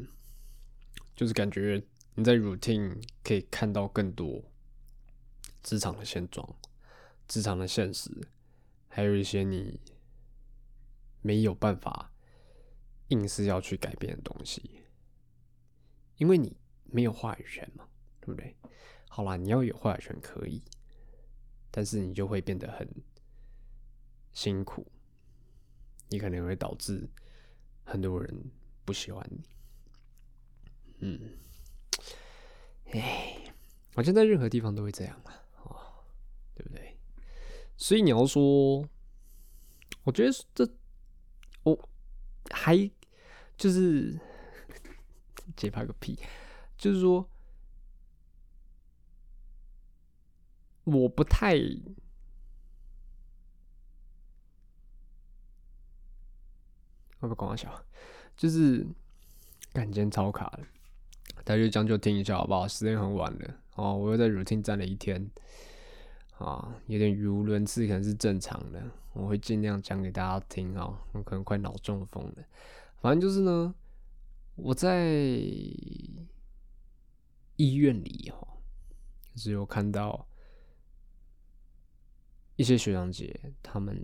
[1.16, 1.84] 就是感觉
[2.16, 4.44] 你在 routine 可以看到更多
[5.62, 6.56] 职场的现状、
[7.28, 8.10] 职场的现实，
[8.88, 9.80] 还有一些你
[11.22, 12.12] 没有办法
[13.10, 14.82] 硬是要去改变的东西，
[16.18, 17.88] 因为你没有话语权嘛，
[18.22, 18.56] 对不对？
[19.10, 20.64] 好啦，你要有话语权可以，
[21.70, 22.90] 但是你就会变得很
[24.32, 24.88] 辛苦。
[26.14, 27.10] 你可能会导致
[27.84, 28.52] 很多人
[28.86, 29.42] 不喜欢你，
[31.00, 31.20] 嗯，
[32.92, 33.52] 哎，
[33.96, 36.06] 好像在任何地方都会这样啊，哦，
[36.54, 36.96] 对不对？
[37.78, 38.88] 所以你要说，
[40.04, 40.72] 我觉得这
[41.64, 41.90] 我
[42.52, 42.78] 还
[43.58, 44.16] 就是
[45.58, 46.16] 节拍个屁，
[46.78, 47.28] 就是说
[50.84, 51.58] 我不太。
[57.24, 57.74] 会不会光小？
[58.36, 58.86] 就是
[59.72, 60.60] 感觉超卡的，
[61.46, 62.68] 大家就将就听一下好不好？
[62.68, 65.32] 时间很晚了哦，我又在 routine 站了一天，
[66.38, 68.84] 啊，有点语无伦次，可能是正常的。
[69.14, 72.44] 我会尽量讲给大家听啊，我可能快脑中风了。
[73.00, 73.74] 反正就是呢，
[74.56, 75.08] 我在
[77.56, 78.46] 医院里哈，
[79.34, 80.28] 就是有看到
[82.58, 83.98] 一些学长姐，他们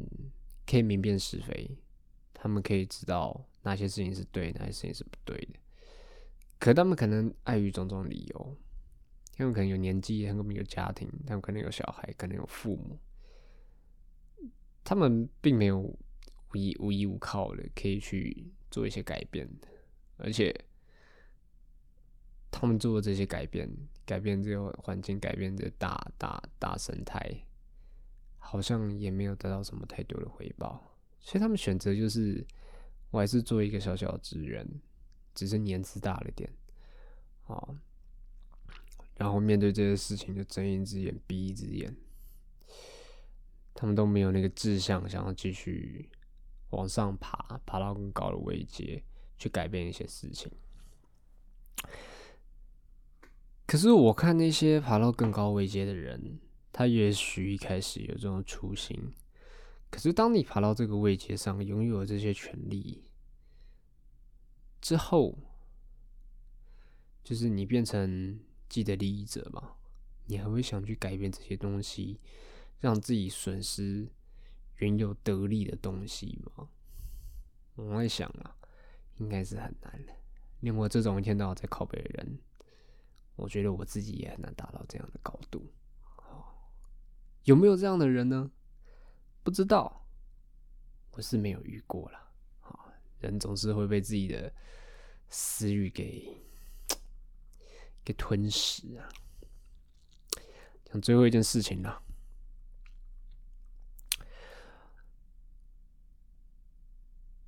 [0.66, 1.78] 可以明辨是非，
[2.42, 5.60] 他们可以知道哪些事情是对，哪些事情是不对的。
[6.58, 8.58] 可他们可能碍于种种理由，
[9.36, 12.98] 他们可能有年纪，他们可能有家庭，他们可能有小孩，可能有父母。
[14.86, 15.98] 他们并没有无
[16.56, 19.68] 依无依无靠的可以去做一些改变的，
[20.18, 20.54] 而且
[22.50, 23.70] 他们做的这些改变，
[24.06, 27.22] 改变这个环境，改变这大大大生态，
[28.38, 30.89] 好像也没有得到什么太多的回报，
[31.20, 32.46] 所以他们选择就是，
[33.12, 34.68] 我还是做一个小小职员，
[35.36, 36.52] 只是年资大了点，
[37.48, 37.70] 啊，
[39.16, 41.96] 然后面对这些事情就睁一只眼闭一只眼。
[43.76, 46.10] 他们都没有那个志向，想要继续
[46.72, 49.02] 往上爬，爬到更高的位阶，
[49.38, 50.52] 去改变一些事情。
[53.66, 56.40] 可是我看那些爬到更高位阶的人，
[56.74, 59.14] 他也许一开始有这种初心，
[59.90, 63.04] 可是当你爬到这个位阶上，拥有了这些权利
[64.80, 65.38] 之后，
[67.24, 69.74] 就是你变成既得利益者嘛，
[70.28, 72.20] 你还会想去改变这些东西？
[72.80, 74.08] 让自己损失
[74.78, 76.70] 原有得利的东西吗？
[77.76, 78.56] 我在想啊，
[79.18, 80.14] 应该是很难的。
[80.62, 82.40] 连我这种一天到晚在靠背的人，
[83.36, 85.72] 我觉得我自己也很难达到这样的高度。
[87.44, 88.52] 有没有这样的人呢？
[89.44, 90.06] 不知道，
[91.12, 92.20] 我是没有遇过了。
[93.20, 94.52] 人总是会被自己的
[95.30, 96.38] 私欲给
[98.06, 99.10] 给吞噬啊。
[100.86, 102.02] 讲最后一件事情了。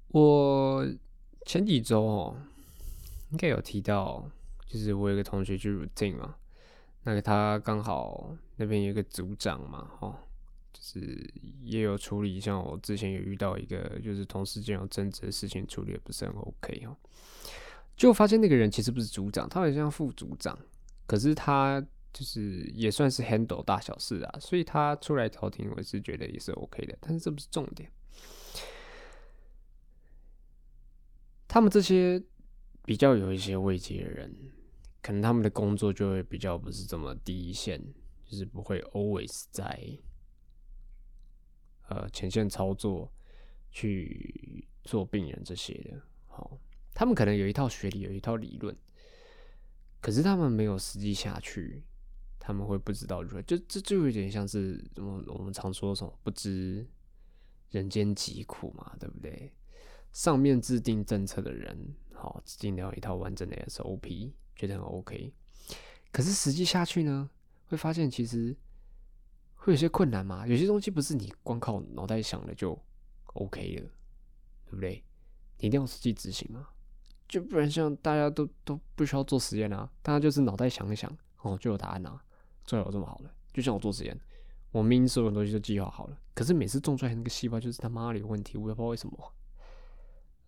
[0.10, 0.86] 我
[1.46, 2.38] 前几周哦，
[3.30, 4.30] 应该有提到，
[4.68, 6.36] 就是我有个同学去 routine 嘛，
[7.04, 10.20] 那个他刚好那边有一个组长嘛，哦，
[10.74, 16.96] 就是也有处理，像我之前有遇到一个，就是同事间有争执的事情处理的不是很 OK 哦，
[17.96, 20.58] 就发现那个人其实不是组长，他好像副组长，
[21.06, 27.92] 可是他就是也算是 handle 大小事啊，所以他出来调停，我是觉得也是 OK 的，但是这不是重点。
[31.48, 32.22] 他们这些
[32.86, 34.34] 比较有一些位阶的人，
[35.02, 37.78] 可能他们的工作就会比较不是这么第一线，
[38.26, 39.78] 就是不会 always 在
[41.90, 43.12] 呃前线操作
[43.72, 46.02] 去做病人这些的。
[46.28, 46.58] 好，
[46.94, 48.76] 他们可能有一套学历，有一套理论，
[50.02, 51.84] 可是他们没有实际下去，
[52.40, 53.42] 他们会不知道如何。
[53.42, 56.88] 就这就有点像是我们我们常说什么不知
[57.70, 59.54] 人间疾苦嘛，对不对？
[60.12, 65.34] 上面制定政策的人，好制定了一套完整的 SOP，觉得很 OK。
[66.12, 67.30] 可是实际下去呢，
[67.68, 68.54] 会发现其实
[69.62, 70.46] 会有些困难嘛。
[70.48, 72.78] 有些东西不是你光靠脑袋想的就
[73.34, 73.90] OK 了，
[74.66, 75.04] 对不对？
[75.60, 76.68] 你一定要实际执行嘛，
[77.28, 82.20] 就不然像大家都都不需要做实验啊，大家就是脑袋想一想，哦，就有答案啊，
[82.66, 83.32] 最好这么好了。
[83.54, 84.20] 就像我做实验，
[84.72, 89.34] 我明明所有东西都计划好了，可是每次种出来那个细胞就是他妈的有问题，我也不知道为什么。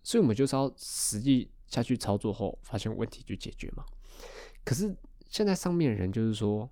[0.02, 3.86] 所以，我们就是要实际下去操作后，发现问题就解决嘛。
[4.66, 4.94] 可是
[5.30, 6.70] 现在上面的人就是说，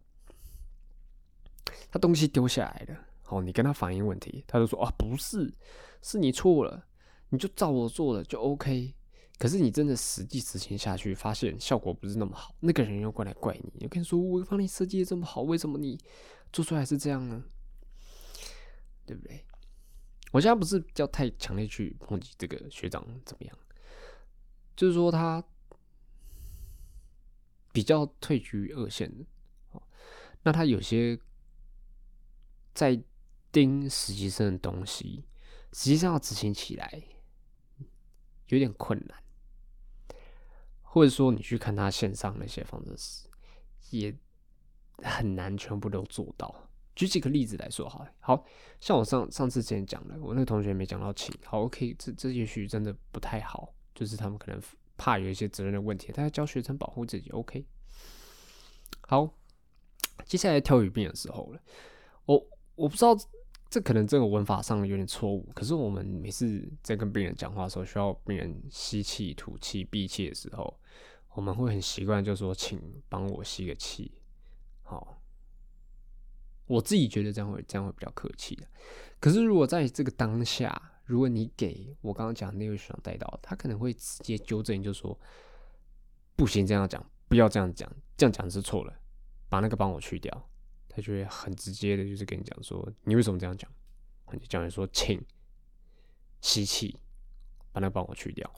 [1.92, 5.54] 他东西丢下来了，哦，你跟他反映问题，他就说啊，不是，
[6.02, 6.88] 是你错了，
[7.30, 8.96] 你就照我做了就 OK。
[9.38, 16.00] 可是你真的实际执行下去，发现效果不是那么好，那个人又过来怪你，又跟你说我帮你设计的这么好，为什么你
[16.54, 17.44] 做出来是这样呢？
[19.06, 19.44] 对不对？
[20.32, 23.58] 我现在不是叫太强烈去抨击这个学长怎么样，
[24.78, 25.44] 就是说他
[27.74, 29.82] 比较退居二线的，
[30.44, 31.20] 那他有些
[32.74, 33.02] 在
[33.52, 35.26] 盯实习生的东西，
[35.74, 37.04] 实际上要执行起来
[38.48, 39.24] 有点困难，
[40.82, 43.28] 或者说你去看他线上那些方程式，
[43.90, 44.16] 也
[45.04, 46.70] 很难全部都做到。
[46.94, 48.46] 举几个例子来说，好，好
[48.80, 54.62] 像我上上次之前讲的，我那个同学没讲到请，好，OK，这这也许真的不太好，就是他们可能
[54.98, 57.66] 怕有一些责任的问题，他要教学生保护自己，OK。
[59.08, 59.34] 好，
[60.26, 61.62] 接下来挑语病的时候了，
[62.26, 62.46] 我
[62.82, 63.16] 我不知道
[63.70, 70.80] 这可能这个文法上有点错误，可是我们每次在跟病人讲话的时候，需要病人吸气、吐气、闭气的时候，
[71.36, 74.12] 我们会很习惯就说，请帮我吸个气。
[74.82, 75.22] 好，
[76.66, 78.68] 我自己觉得这样会这样会比较客气的。
[79.20, 85.16] 可是如果在这个当下，如果你给我刚刚讲那位学长带到，他可能会直接纠正，就说
[86.36, 88.94] 不行，这样讲，不要这样讲，这样讲是错了，
[89.48, 90.50] 把那个帮我去掉。
[90.94, 93.72] 他就会很直接的，就是跟你讲说，你为什么这样讲？
[94.34, 95.22] 你就讲说，请
[96.42, 96.98] 吸气，
[97.72, 98.50] 把那帮我去掉。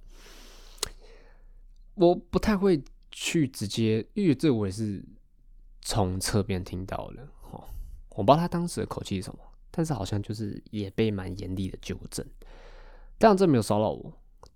[1.95, 5.03] 我不太会去直接，因为这我也是
[5.81, 7.63] 从侧边听到的，哦，
[8.09, 12.25] 我不知道他当时的口气是什么，但是好像就是也被蛮严厉的纠正。
[13.17, 14.11] 但这没有烧到我，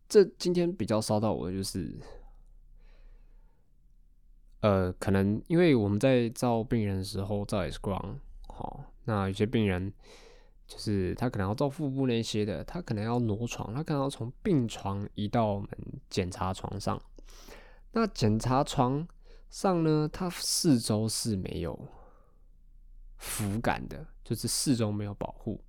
[0.09, 1.95] 这今天比较烧到我的就是，
[4.62, 9.93] 呃，可能因为我们在照病人的时候照 X 光，好，那有些病人
[10.66, 15.70] 就是他可能要照腹部那些的，他可能要挪床，他可能要从病床移到我们
[16.10, 17.01] 检查床上。
[17.91, 19.08] 那检查床
[19.49, 21.88] 上呢，它四周是没有
[23.18, 25.62] 扶杆的，就是四周没有保护。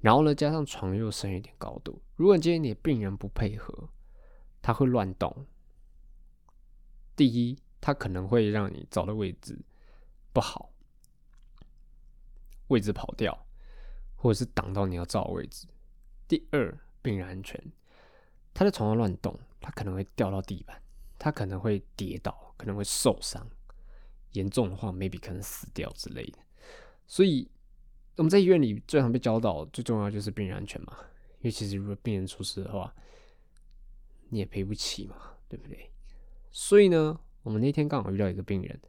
[0.00, 3.88] 然后呢，加上床又升一点高度，如果今天你的病人不配合，
[4.62, 5.46] 他会乱动。
[7.16, 9.54] 第一，他可能会让你找的位置
[10.32, 10.70] 不好，
[12.68, 13.46] 位置跑掉，
[14.16, 15.66] 或者是挡到你要照的位置。
[16.26, 17.62] 第二，病人安全，
[18.54, 20.80] 他在床上乱动，他可能会掉到地板。
[21.18, 23.46] 他可能会跌倒，可能会受伤，
[24.32, 26.38] 严重的话，maybe 可能死掉之类的。
[27.06, 27.50] 所以
[28.16, 30.96] 我们在医院里最常被教导，最重要就是病人安全嘛。
[31.40, 32.94] 因为其实如果病人出事的话，
[34.30, 35.90] 你也赔不起嘛，对不对？
[36.50, 38.80] 所以呢，我们那天刚好遇到一个病人，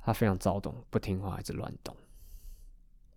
[0.00, 1.96] 他非常躁动，不听话，一直乱动。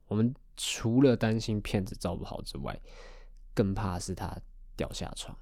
[0.08, 2.80] 我们除了担心片子照不好之外，
[3.54, 4.40] 更怕是他
[4.78, 5.38] 掉下床。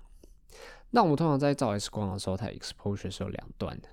[0.90, 3.90] 那我们通常在照 X 光的时候，它 exposure 是有两段的。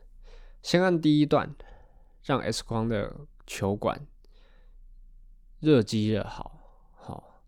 [0.62, 1.52] 先按第一段，
[2.22, 3.14] 让 X 光的
[3.46, 4.06] 球管
[5.58, 6.60] 热机热好，
[6.94, 7.42] 好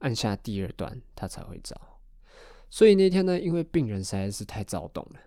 [0.00, 1.98] 按下第二段，它才会照。
[2.68, 5.20] 所以那天呢，因为病人实在是太躁动了，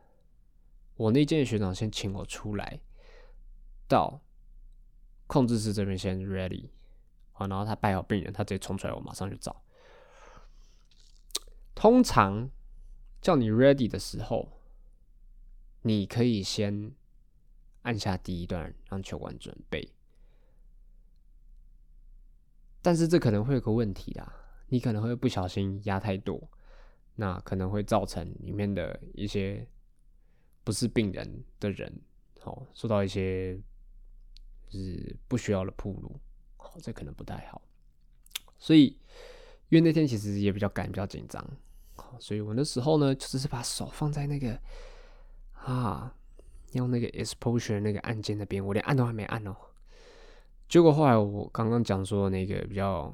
[0.96, 2.80] 我那间的学长先请我出来，
[3.88, 4.22] 到
[5.28, 6.70] 控制室这边先 ready，
[7.32, 9.64] 好，然后他摆好病人，他直接冲出来，我马上就找。
[11.74, 12.50] 通常。
[13.22, 14.52] 叫你 ready 的时候，
[15.82, 16.92] 你可以先
[17.82, 19.92] 按下第一段，让球管准备。
[22.84, 24.32] 但是这可能会有个问题啦，
[24.68, 26.52] 你可能会不小心压太多，
[27.16, 29.68] 那可能会造成里面的一些
[30.66, 32.02] 不是病人的人，
[32.44, 33.56] 哦，受到一些
[34.68, 36.20] 就是不需要的铺路，
[36.58, 37.62] 哦，这可能不太好。
[38.58, 38.98] 所以，
[39.70, 41.42] 因为那天其实也比较赶，比较紧张。
[41.98, 44.60] 好所以我那时候呢，就只是把手放在那个
[45.54, 46.14] 啊，
[46.74, 49.56] 用那个 exposure 那个按键那边，我连按都还没按哦。
[50.68, 53.14] 结果后来我刚刚讲说那个比较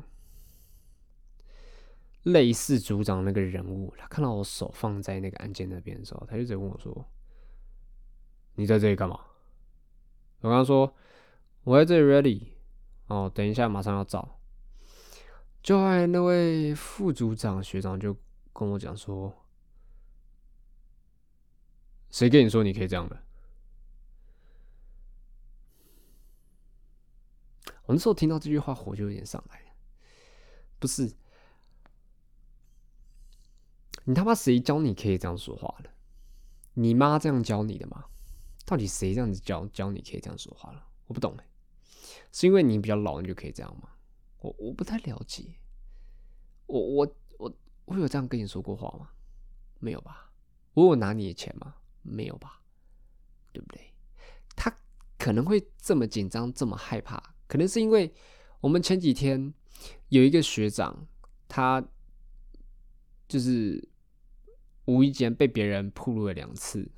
[2.24, 7.06] 类似组长那个人物，他看到我手放在那个按键那边的时候，他就直接问我说
[8.56, 9.20] ：“你在这里干嘛？”
[10.42, 10.94] 我刚刚说
[11.64, 12.48] ：“我在这里 ready
[13.08, 14.40] 哦，等一下马上要照。”
[15.64, 18.16] 就后来那位副组长学长就。
[18.54, 19.34] 跟我讲说，
[22.12, 23.24] 谁跟你说你可以这样的？
[27.86, 29.74] 我那时候听到这句话，火就有点上来。
[30.80, 31.16] 不是，
[34.04, 35.90] 你他妈谁教你可以这样说话的？
[36.74, 38.06] 你妈这样教你的吗？
[38.66, 40.86] 到底谁这样子教教你可以这样说话了？
[41.08, 41.46] 我不懂哎，
[42.32, 43.90] 是因为你比较老，你就可以这样吗？
[44.40, 45.56] 我我不太了解。
[46.68, 47.16] 我我。
[47.38, 47.52] 我
[47.86, 49.10] 我有这样跟你说过话吗？
[49.80, 50.32] 没有吧。
[50.76, 51.76] 我有拿你的钱吗？
[52.04, 52.62] 没有吧。
[53.52, 53.94] 对不对？
[54.56, 54.72] 他
[55.18, 58.14] 可能会这么紧张，这么害怕，可能是因为
[58.60, 59.54] 我们前几天
[60.10, 61.08] 有一个学长，
[61.48, 61.84] 他
[63.28, 63.90] 就是
[64.86, 66.90] 无意间被别人铺路了两次。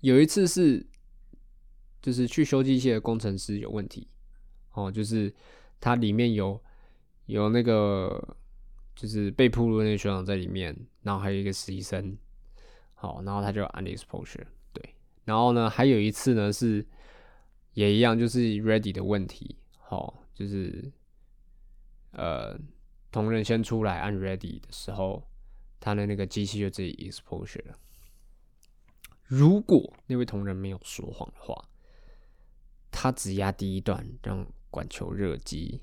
[0.00, 0.86] 有一次是
[2.02, 4.08] 就是去修机械的工程师有问题，
[4.72, 5.32] 哦，就是
[5.80, 6.60] 它里面有
[7.26, 8.36] 有那个。
[8.96, 12.14] 就是被铺路那个学长在里面，然后还有一个实习生，
[12.92, 14.44] 好，然后他就按 exposure，
[14.74, 14.94] 对，
[15.24, 16.86] 然后呢，还有一次呢是
[17.72, 20.92] 也一样，就是 ready 的问题，好，就是
[22.10, 22.58] 呃，
[23.10, 25.26] 同仁先出来按 ready 的时候，
[25.78, 27.78] 他的那个机器就自己 exposure 了。
[29.30, 31.68] 如果那位同仁没有说谎的话，
[32.90, 35.80] 他只压第一段让管球热机。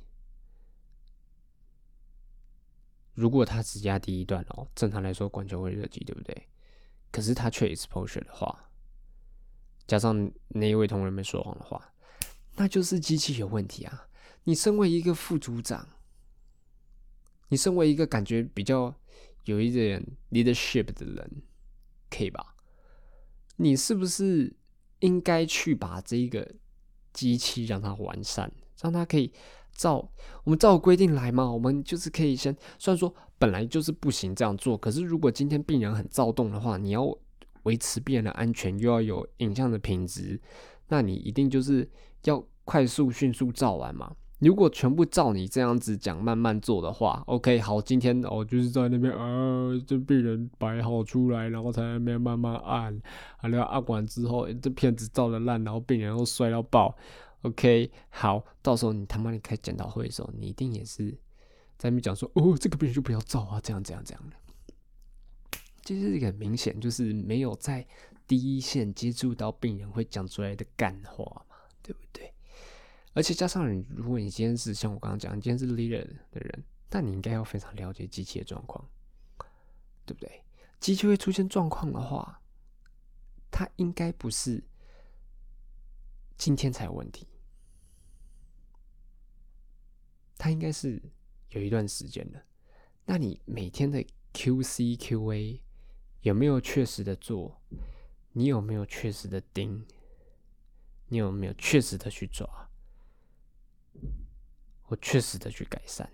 [3.13, 6.49] 如果他只压第一段哦，正常来说管球会热机，对不对？
[7.09, 8.69] 可是他却 exposure 的话，
[9.87, 11.93] 加上那一位同仁没说谎的话，
[12.57, 14.09] 那就是机器有问题啊！
[14.43, 15.87] 你身为一个副组长，
[17.47, 18.93] 你身为一个感觉比较
[19.45, 21.43] 有一点 leadership 的人，
[22.09, 22.56] 可以吧？
[23.57, 24.55] 你是不是
[24.99, 26.55] 应该去把这个
[27.13, 28.51] 机器让它完善，
[28.81, 29.31] 让它可以
[29.73, 30.09] 照
[30.43, 31.51] 我们照规定来嘛？
[31.51, 37.05] 我们就是可以先，虽然说本来就是不行这样做，可是如果今天病人很躁动的话，你要
[37.63, 40.39] 维持病人的安全，又要有影像的品质，
[40.87, 41.89] 那你一定就是
[42.23, 44.15] 要快速、迅速照完嘛。
[44.39, 53.01] 如果全部照你这样子讲，慢慢做的话，OK，好，今天哦就是在那边啊，这病人摆好出来，然后才那边慢慢按，
[53.41, 56.95] 然后按完之后，这片子照的烂，然后病人又摔到爆
[57.41, 61.09] ，OK，好，到时候你他妈你开检讨会的时候，你一定也是
[61.77, 64.37] 在那边讲说，哦，这个病人就不要照啊，这样这样这样的。
[65.81, 67.87] 就是一个明显就是没有在
[68.27, 72.31] 第一线接触到病人会讲出来的干话嘛，对不对？
[73.17, 78.87] 而且加上你，如果你今天是像我刚刚讲，你今天是 leader 的人，那你应该要非常了解机器的状况，
[80.05, 80.43] 对不对？
[80.79, 82.39] 机器会出现状况的话，
[83.49, 84.63] 它应该不是
[86.37, 87.27] 今天才有问题，
[90.37, 91.01] 它应该是
[91.49, 92.45] 有一段时间的。
[93.03, 95.59] 那你每天的 QC、QA。
[96.21, 97.61] 有没有确实的做？
[98.33, 99.85] 你有没有确实的盯？
[101.07, 102.66] 你有没有确实的去抓？
[104.87, 106.09] 我确实的去改善？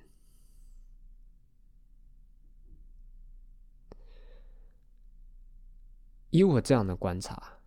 [6.32, 7.60] 以我这样的观察，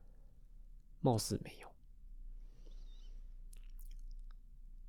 [1.00, 1.72] 貌似没有。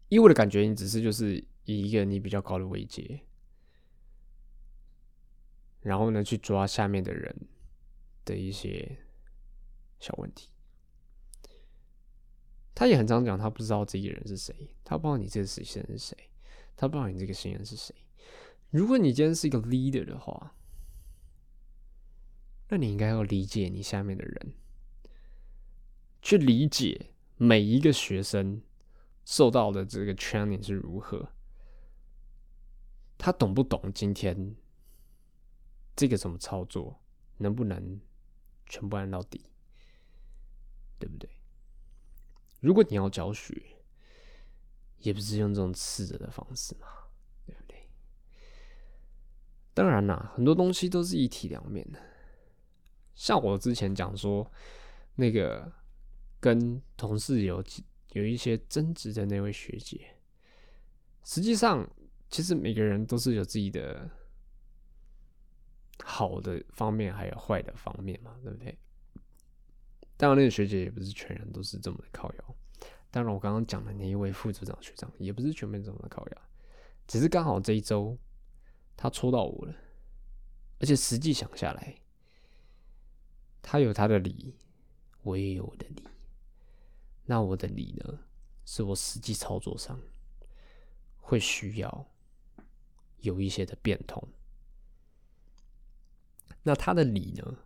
[0.10, 3.24] 以我的感觉，你只是就是以一个你比较高的位阶。
[5.82, 7.48] 然后呢，去抓下面的人
[8.26, 8.98] 的一些
[10.00, 10.50] 小问题。
[12.78, 14.54] 他也很常讲，他不知道这个人是谁，
[14.84, 16.16] 他不知道你这个实习生是谁，
[16.76, 17.96] 他不知道你这个新人是谁。
[18.70, 20.56] 如果你今天是一个 leader 的话，
[22.70, 24.54] 那你应该要理解你下面的人，
[26.22, 28.62] 去理解每一个学生
[29.26, 31.30] 受到的这个 training 是如何，
[33.18, 34.56] 他懂不懂今天？
[35.96, 37.02] 这个怎么操作？
[37.38, 38.00] 能不能
[38.68, 39.48] 全部按到底？
[41.00, 41.28] 对不对？
[42.60, 43.62] 如果你要教学，
[45.00, 46.88] 也不是用这种斥责的方式嘛，
[47.46, 47.90] 对不对？
[49.74, 52.00] 当然啦，很多东西都是一体两面的。
[53.16, 54.52] 像我之前讲说，
[55.16, 55.72] 那个
[56.40, 57.64] 跟同事有
[58.12, 60.16] 有一些争执的那位学姐，
[61.24, 61.90] 实际上
[62.30, 64.10] 其实每个人都是有自己的。
[66.04, 68.78] 好的方面还有坏的方面嘛，对不对？
[70.18, 72.56] 当然，那个学姐也不是全然都是这么的靠摇。
[73.12, 76.42] 当然，我刚刚讲的那一位副组长学长也不是全面这么的靠摇，
[77.08, 78.18] 只是刚好这一周
[78.96, 79.76] 他戳到我了。
[80.80, 82.02] 而且实际想下来，
[83.62, 84.56] 他有他的理，
[85.24, 86.04] 我也有我的理。
[87.26, 88.20] 那我的理呢，
[88.66, 90.00] 是我实际操作上
[91.18, 92.12] 会需要
[93.20, 94.28] 有一些的变通。
[96.64, 97.58] 那他的理呢，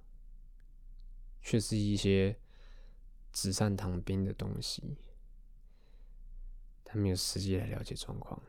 [1.42, 2.40] 却是一些
[3.32, 4.98] 纸上谈兵的东西，
[6.84, 8.42] 他没有实际来了解状况。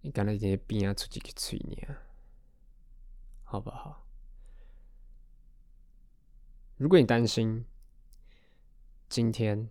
[0.00, 2.02] 你刚才这些病啊，出去去催你啊，
[3.44, 4.06] 好不好？
[6.76, 7.64] 如果你担心
[9.08, 9.70] 今天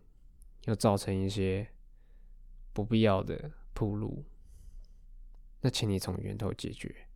[0.63, 1.71] 又造成一些
[2.73, 4.25] 不必要的铺路，
[5.61, 7.07] 那请你从源头解决。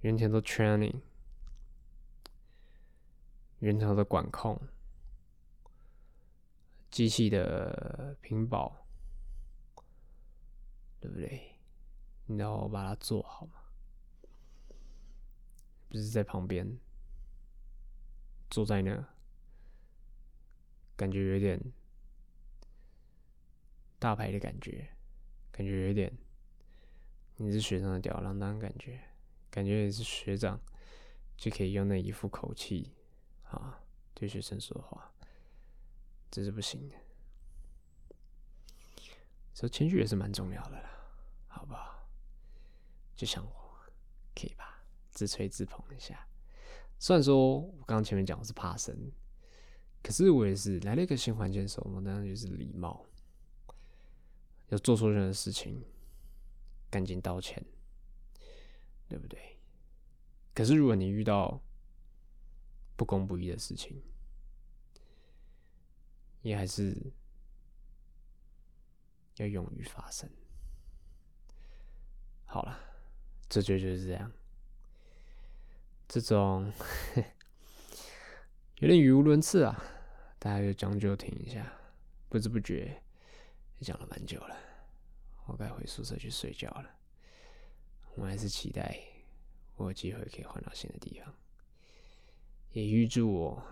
[0.00, 1.00] 源头的 training，
[3.58, 4.60] 源头的管控，
[6.94, 8.86] 机器的屏保，
[11.00, 11.58] 对不对？
[12.28, 13.54] 然后把它做好嘛，
[15.88, 16.78] 不是在旁边
[18.48, 19.04] 坐在那，
[20.94, 21.60] 感觉有点
[23.98, 24.88] 大牌的感觉，
[25.50, 26.16] 感觉有点
[27.38, 29.00] 你是学生的吊儿郎当感觉。
[29.50, 30.60] 感觉也是学长，
[31.36, 32.92] 就可以用那一副口气
[33.42, 33.82] 啊
[34.14, 35.12] 对学生说话，
[36.34, 36.96] 这是不行的。
[39.52, 40.90] 所以谦虚也是蛮重要的啦，
[41.46, 42.08] 好不好？
[43.14, 43.52] 就像我，
[44.34, 44.82] 可以吧？
[45.12, 46.26] 自吹自捧一下。
[46.98, 49.12] 虽然说我刚刚前面讲我是怕生，
[50.02, 53.06] 可是我也是来了一个新环境的时候，我当然就是礼貌，
[54.70, 55.84] 要做错任何事情，
[56.90, 57.64] 赶紧道歉。
[59.06, 59.58] 对不对？
[60.54, 61.60] 可是如果你遇到
[62.96, 64.02] 不公不义的事情，
[66.44, 66.94] 也还是
[69.36, 70.28] 要勇于发声。
[72.44, 72.78] 好了，
[73.48, 74.30] 这就就是这样。
[76.06, 76.70] 这种
[78.78, 79.82] 有点语无伦次啊，
[80.38, 81.72] 大家就将就听一下。
[82.28, 83.00] 不知不觉
[83.78, 84.56] 也讲了蛮久了，
[85.46, 86.90] 我该回宿舍去睡觉了。
[88.16, 89.00] 我还是期待
[89.76, 91.34] 我有机会可以换到新的地方，
[92.72, 93.64] 也预祝我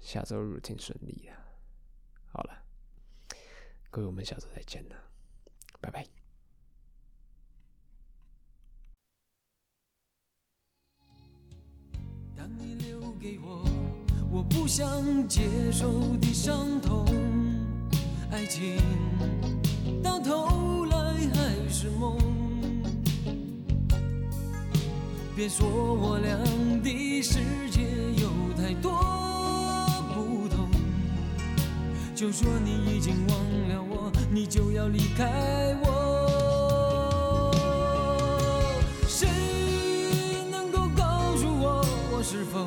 [0.00, 1.43] 下周日挺顺利的。
[2.34, 2.64] 好了，
[3.92, 4.96] 各位，我们下次再见了，
[5.80, 6.04] 拜拜。
[12.36, 13.64] 当你留给我
[14.32, 17.06] 我不想接受的伤痛，
[18.32, 18.80] 爱情
[20.02, 20.96] 到头来
[21.32, 22.18] 还是梦。
[25.36, 26.36] 别说我俩
[26.82, 27.93] 的世界
[32.14, 33.36] 就说你已经忘
[33.68, 37.50] 了我，你就要离开我。
[39.08, 39.26] 谁
[40.48, 42.64] 能够告诉我，我是否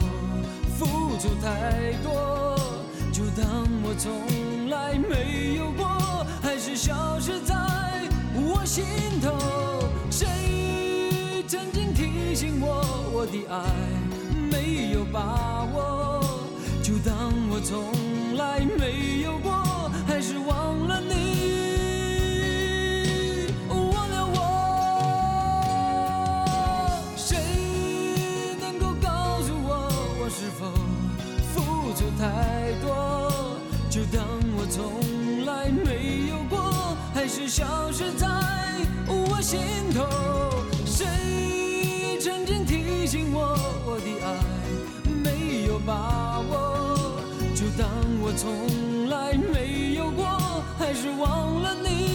[0.78, 2.60] 付出太多？
[3.14, 5.88] 就当我从来没有过，
[6.41, 7.56] 还是消失在
[8.36, 8.84] 我心
[9.22, 9.34] 头。
[10.12, 10.28] 谁
[11.48, 12.84] 曾经提醒我，
[13.14, 13.64] 我的爱
[14.52, 16.26] 没有把握？
[17.08, 21.16] 当我从来没有过，还是忘了你，
[23.70, 24.38] 忘了我。
[27.16, 27.38] 谁
[28.60, 29.89] 能够告诉我，
[30.20, 30.70] 我是否
[31.53, 33.55] 付出太多？
[33.89, 34.22] 就当
[34.58, 36.60] 我从来没有过，
[37.14, 38.28] 还是消失在
[39.08, 39.62] 我心
[39.95, 40.05] 头。
[40.86, 44.28] 谁曾经提醒我，我的爱
[45.24, 46.76] 没有把握？
[48.38, 50.23] 从来没有过
[50.77, 52.07] 还是忘了你。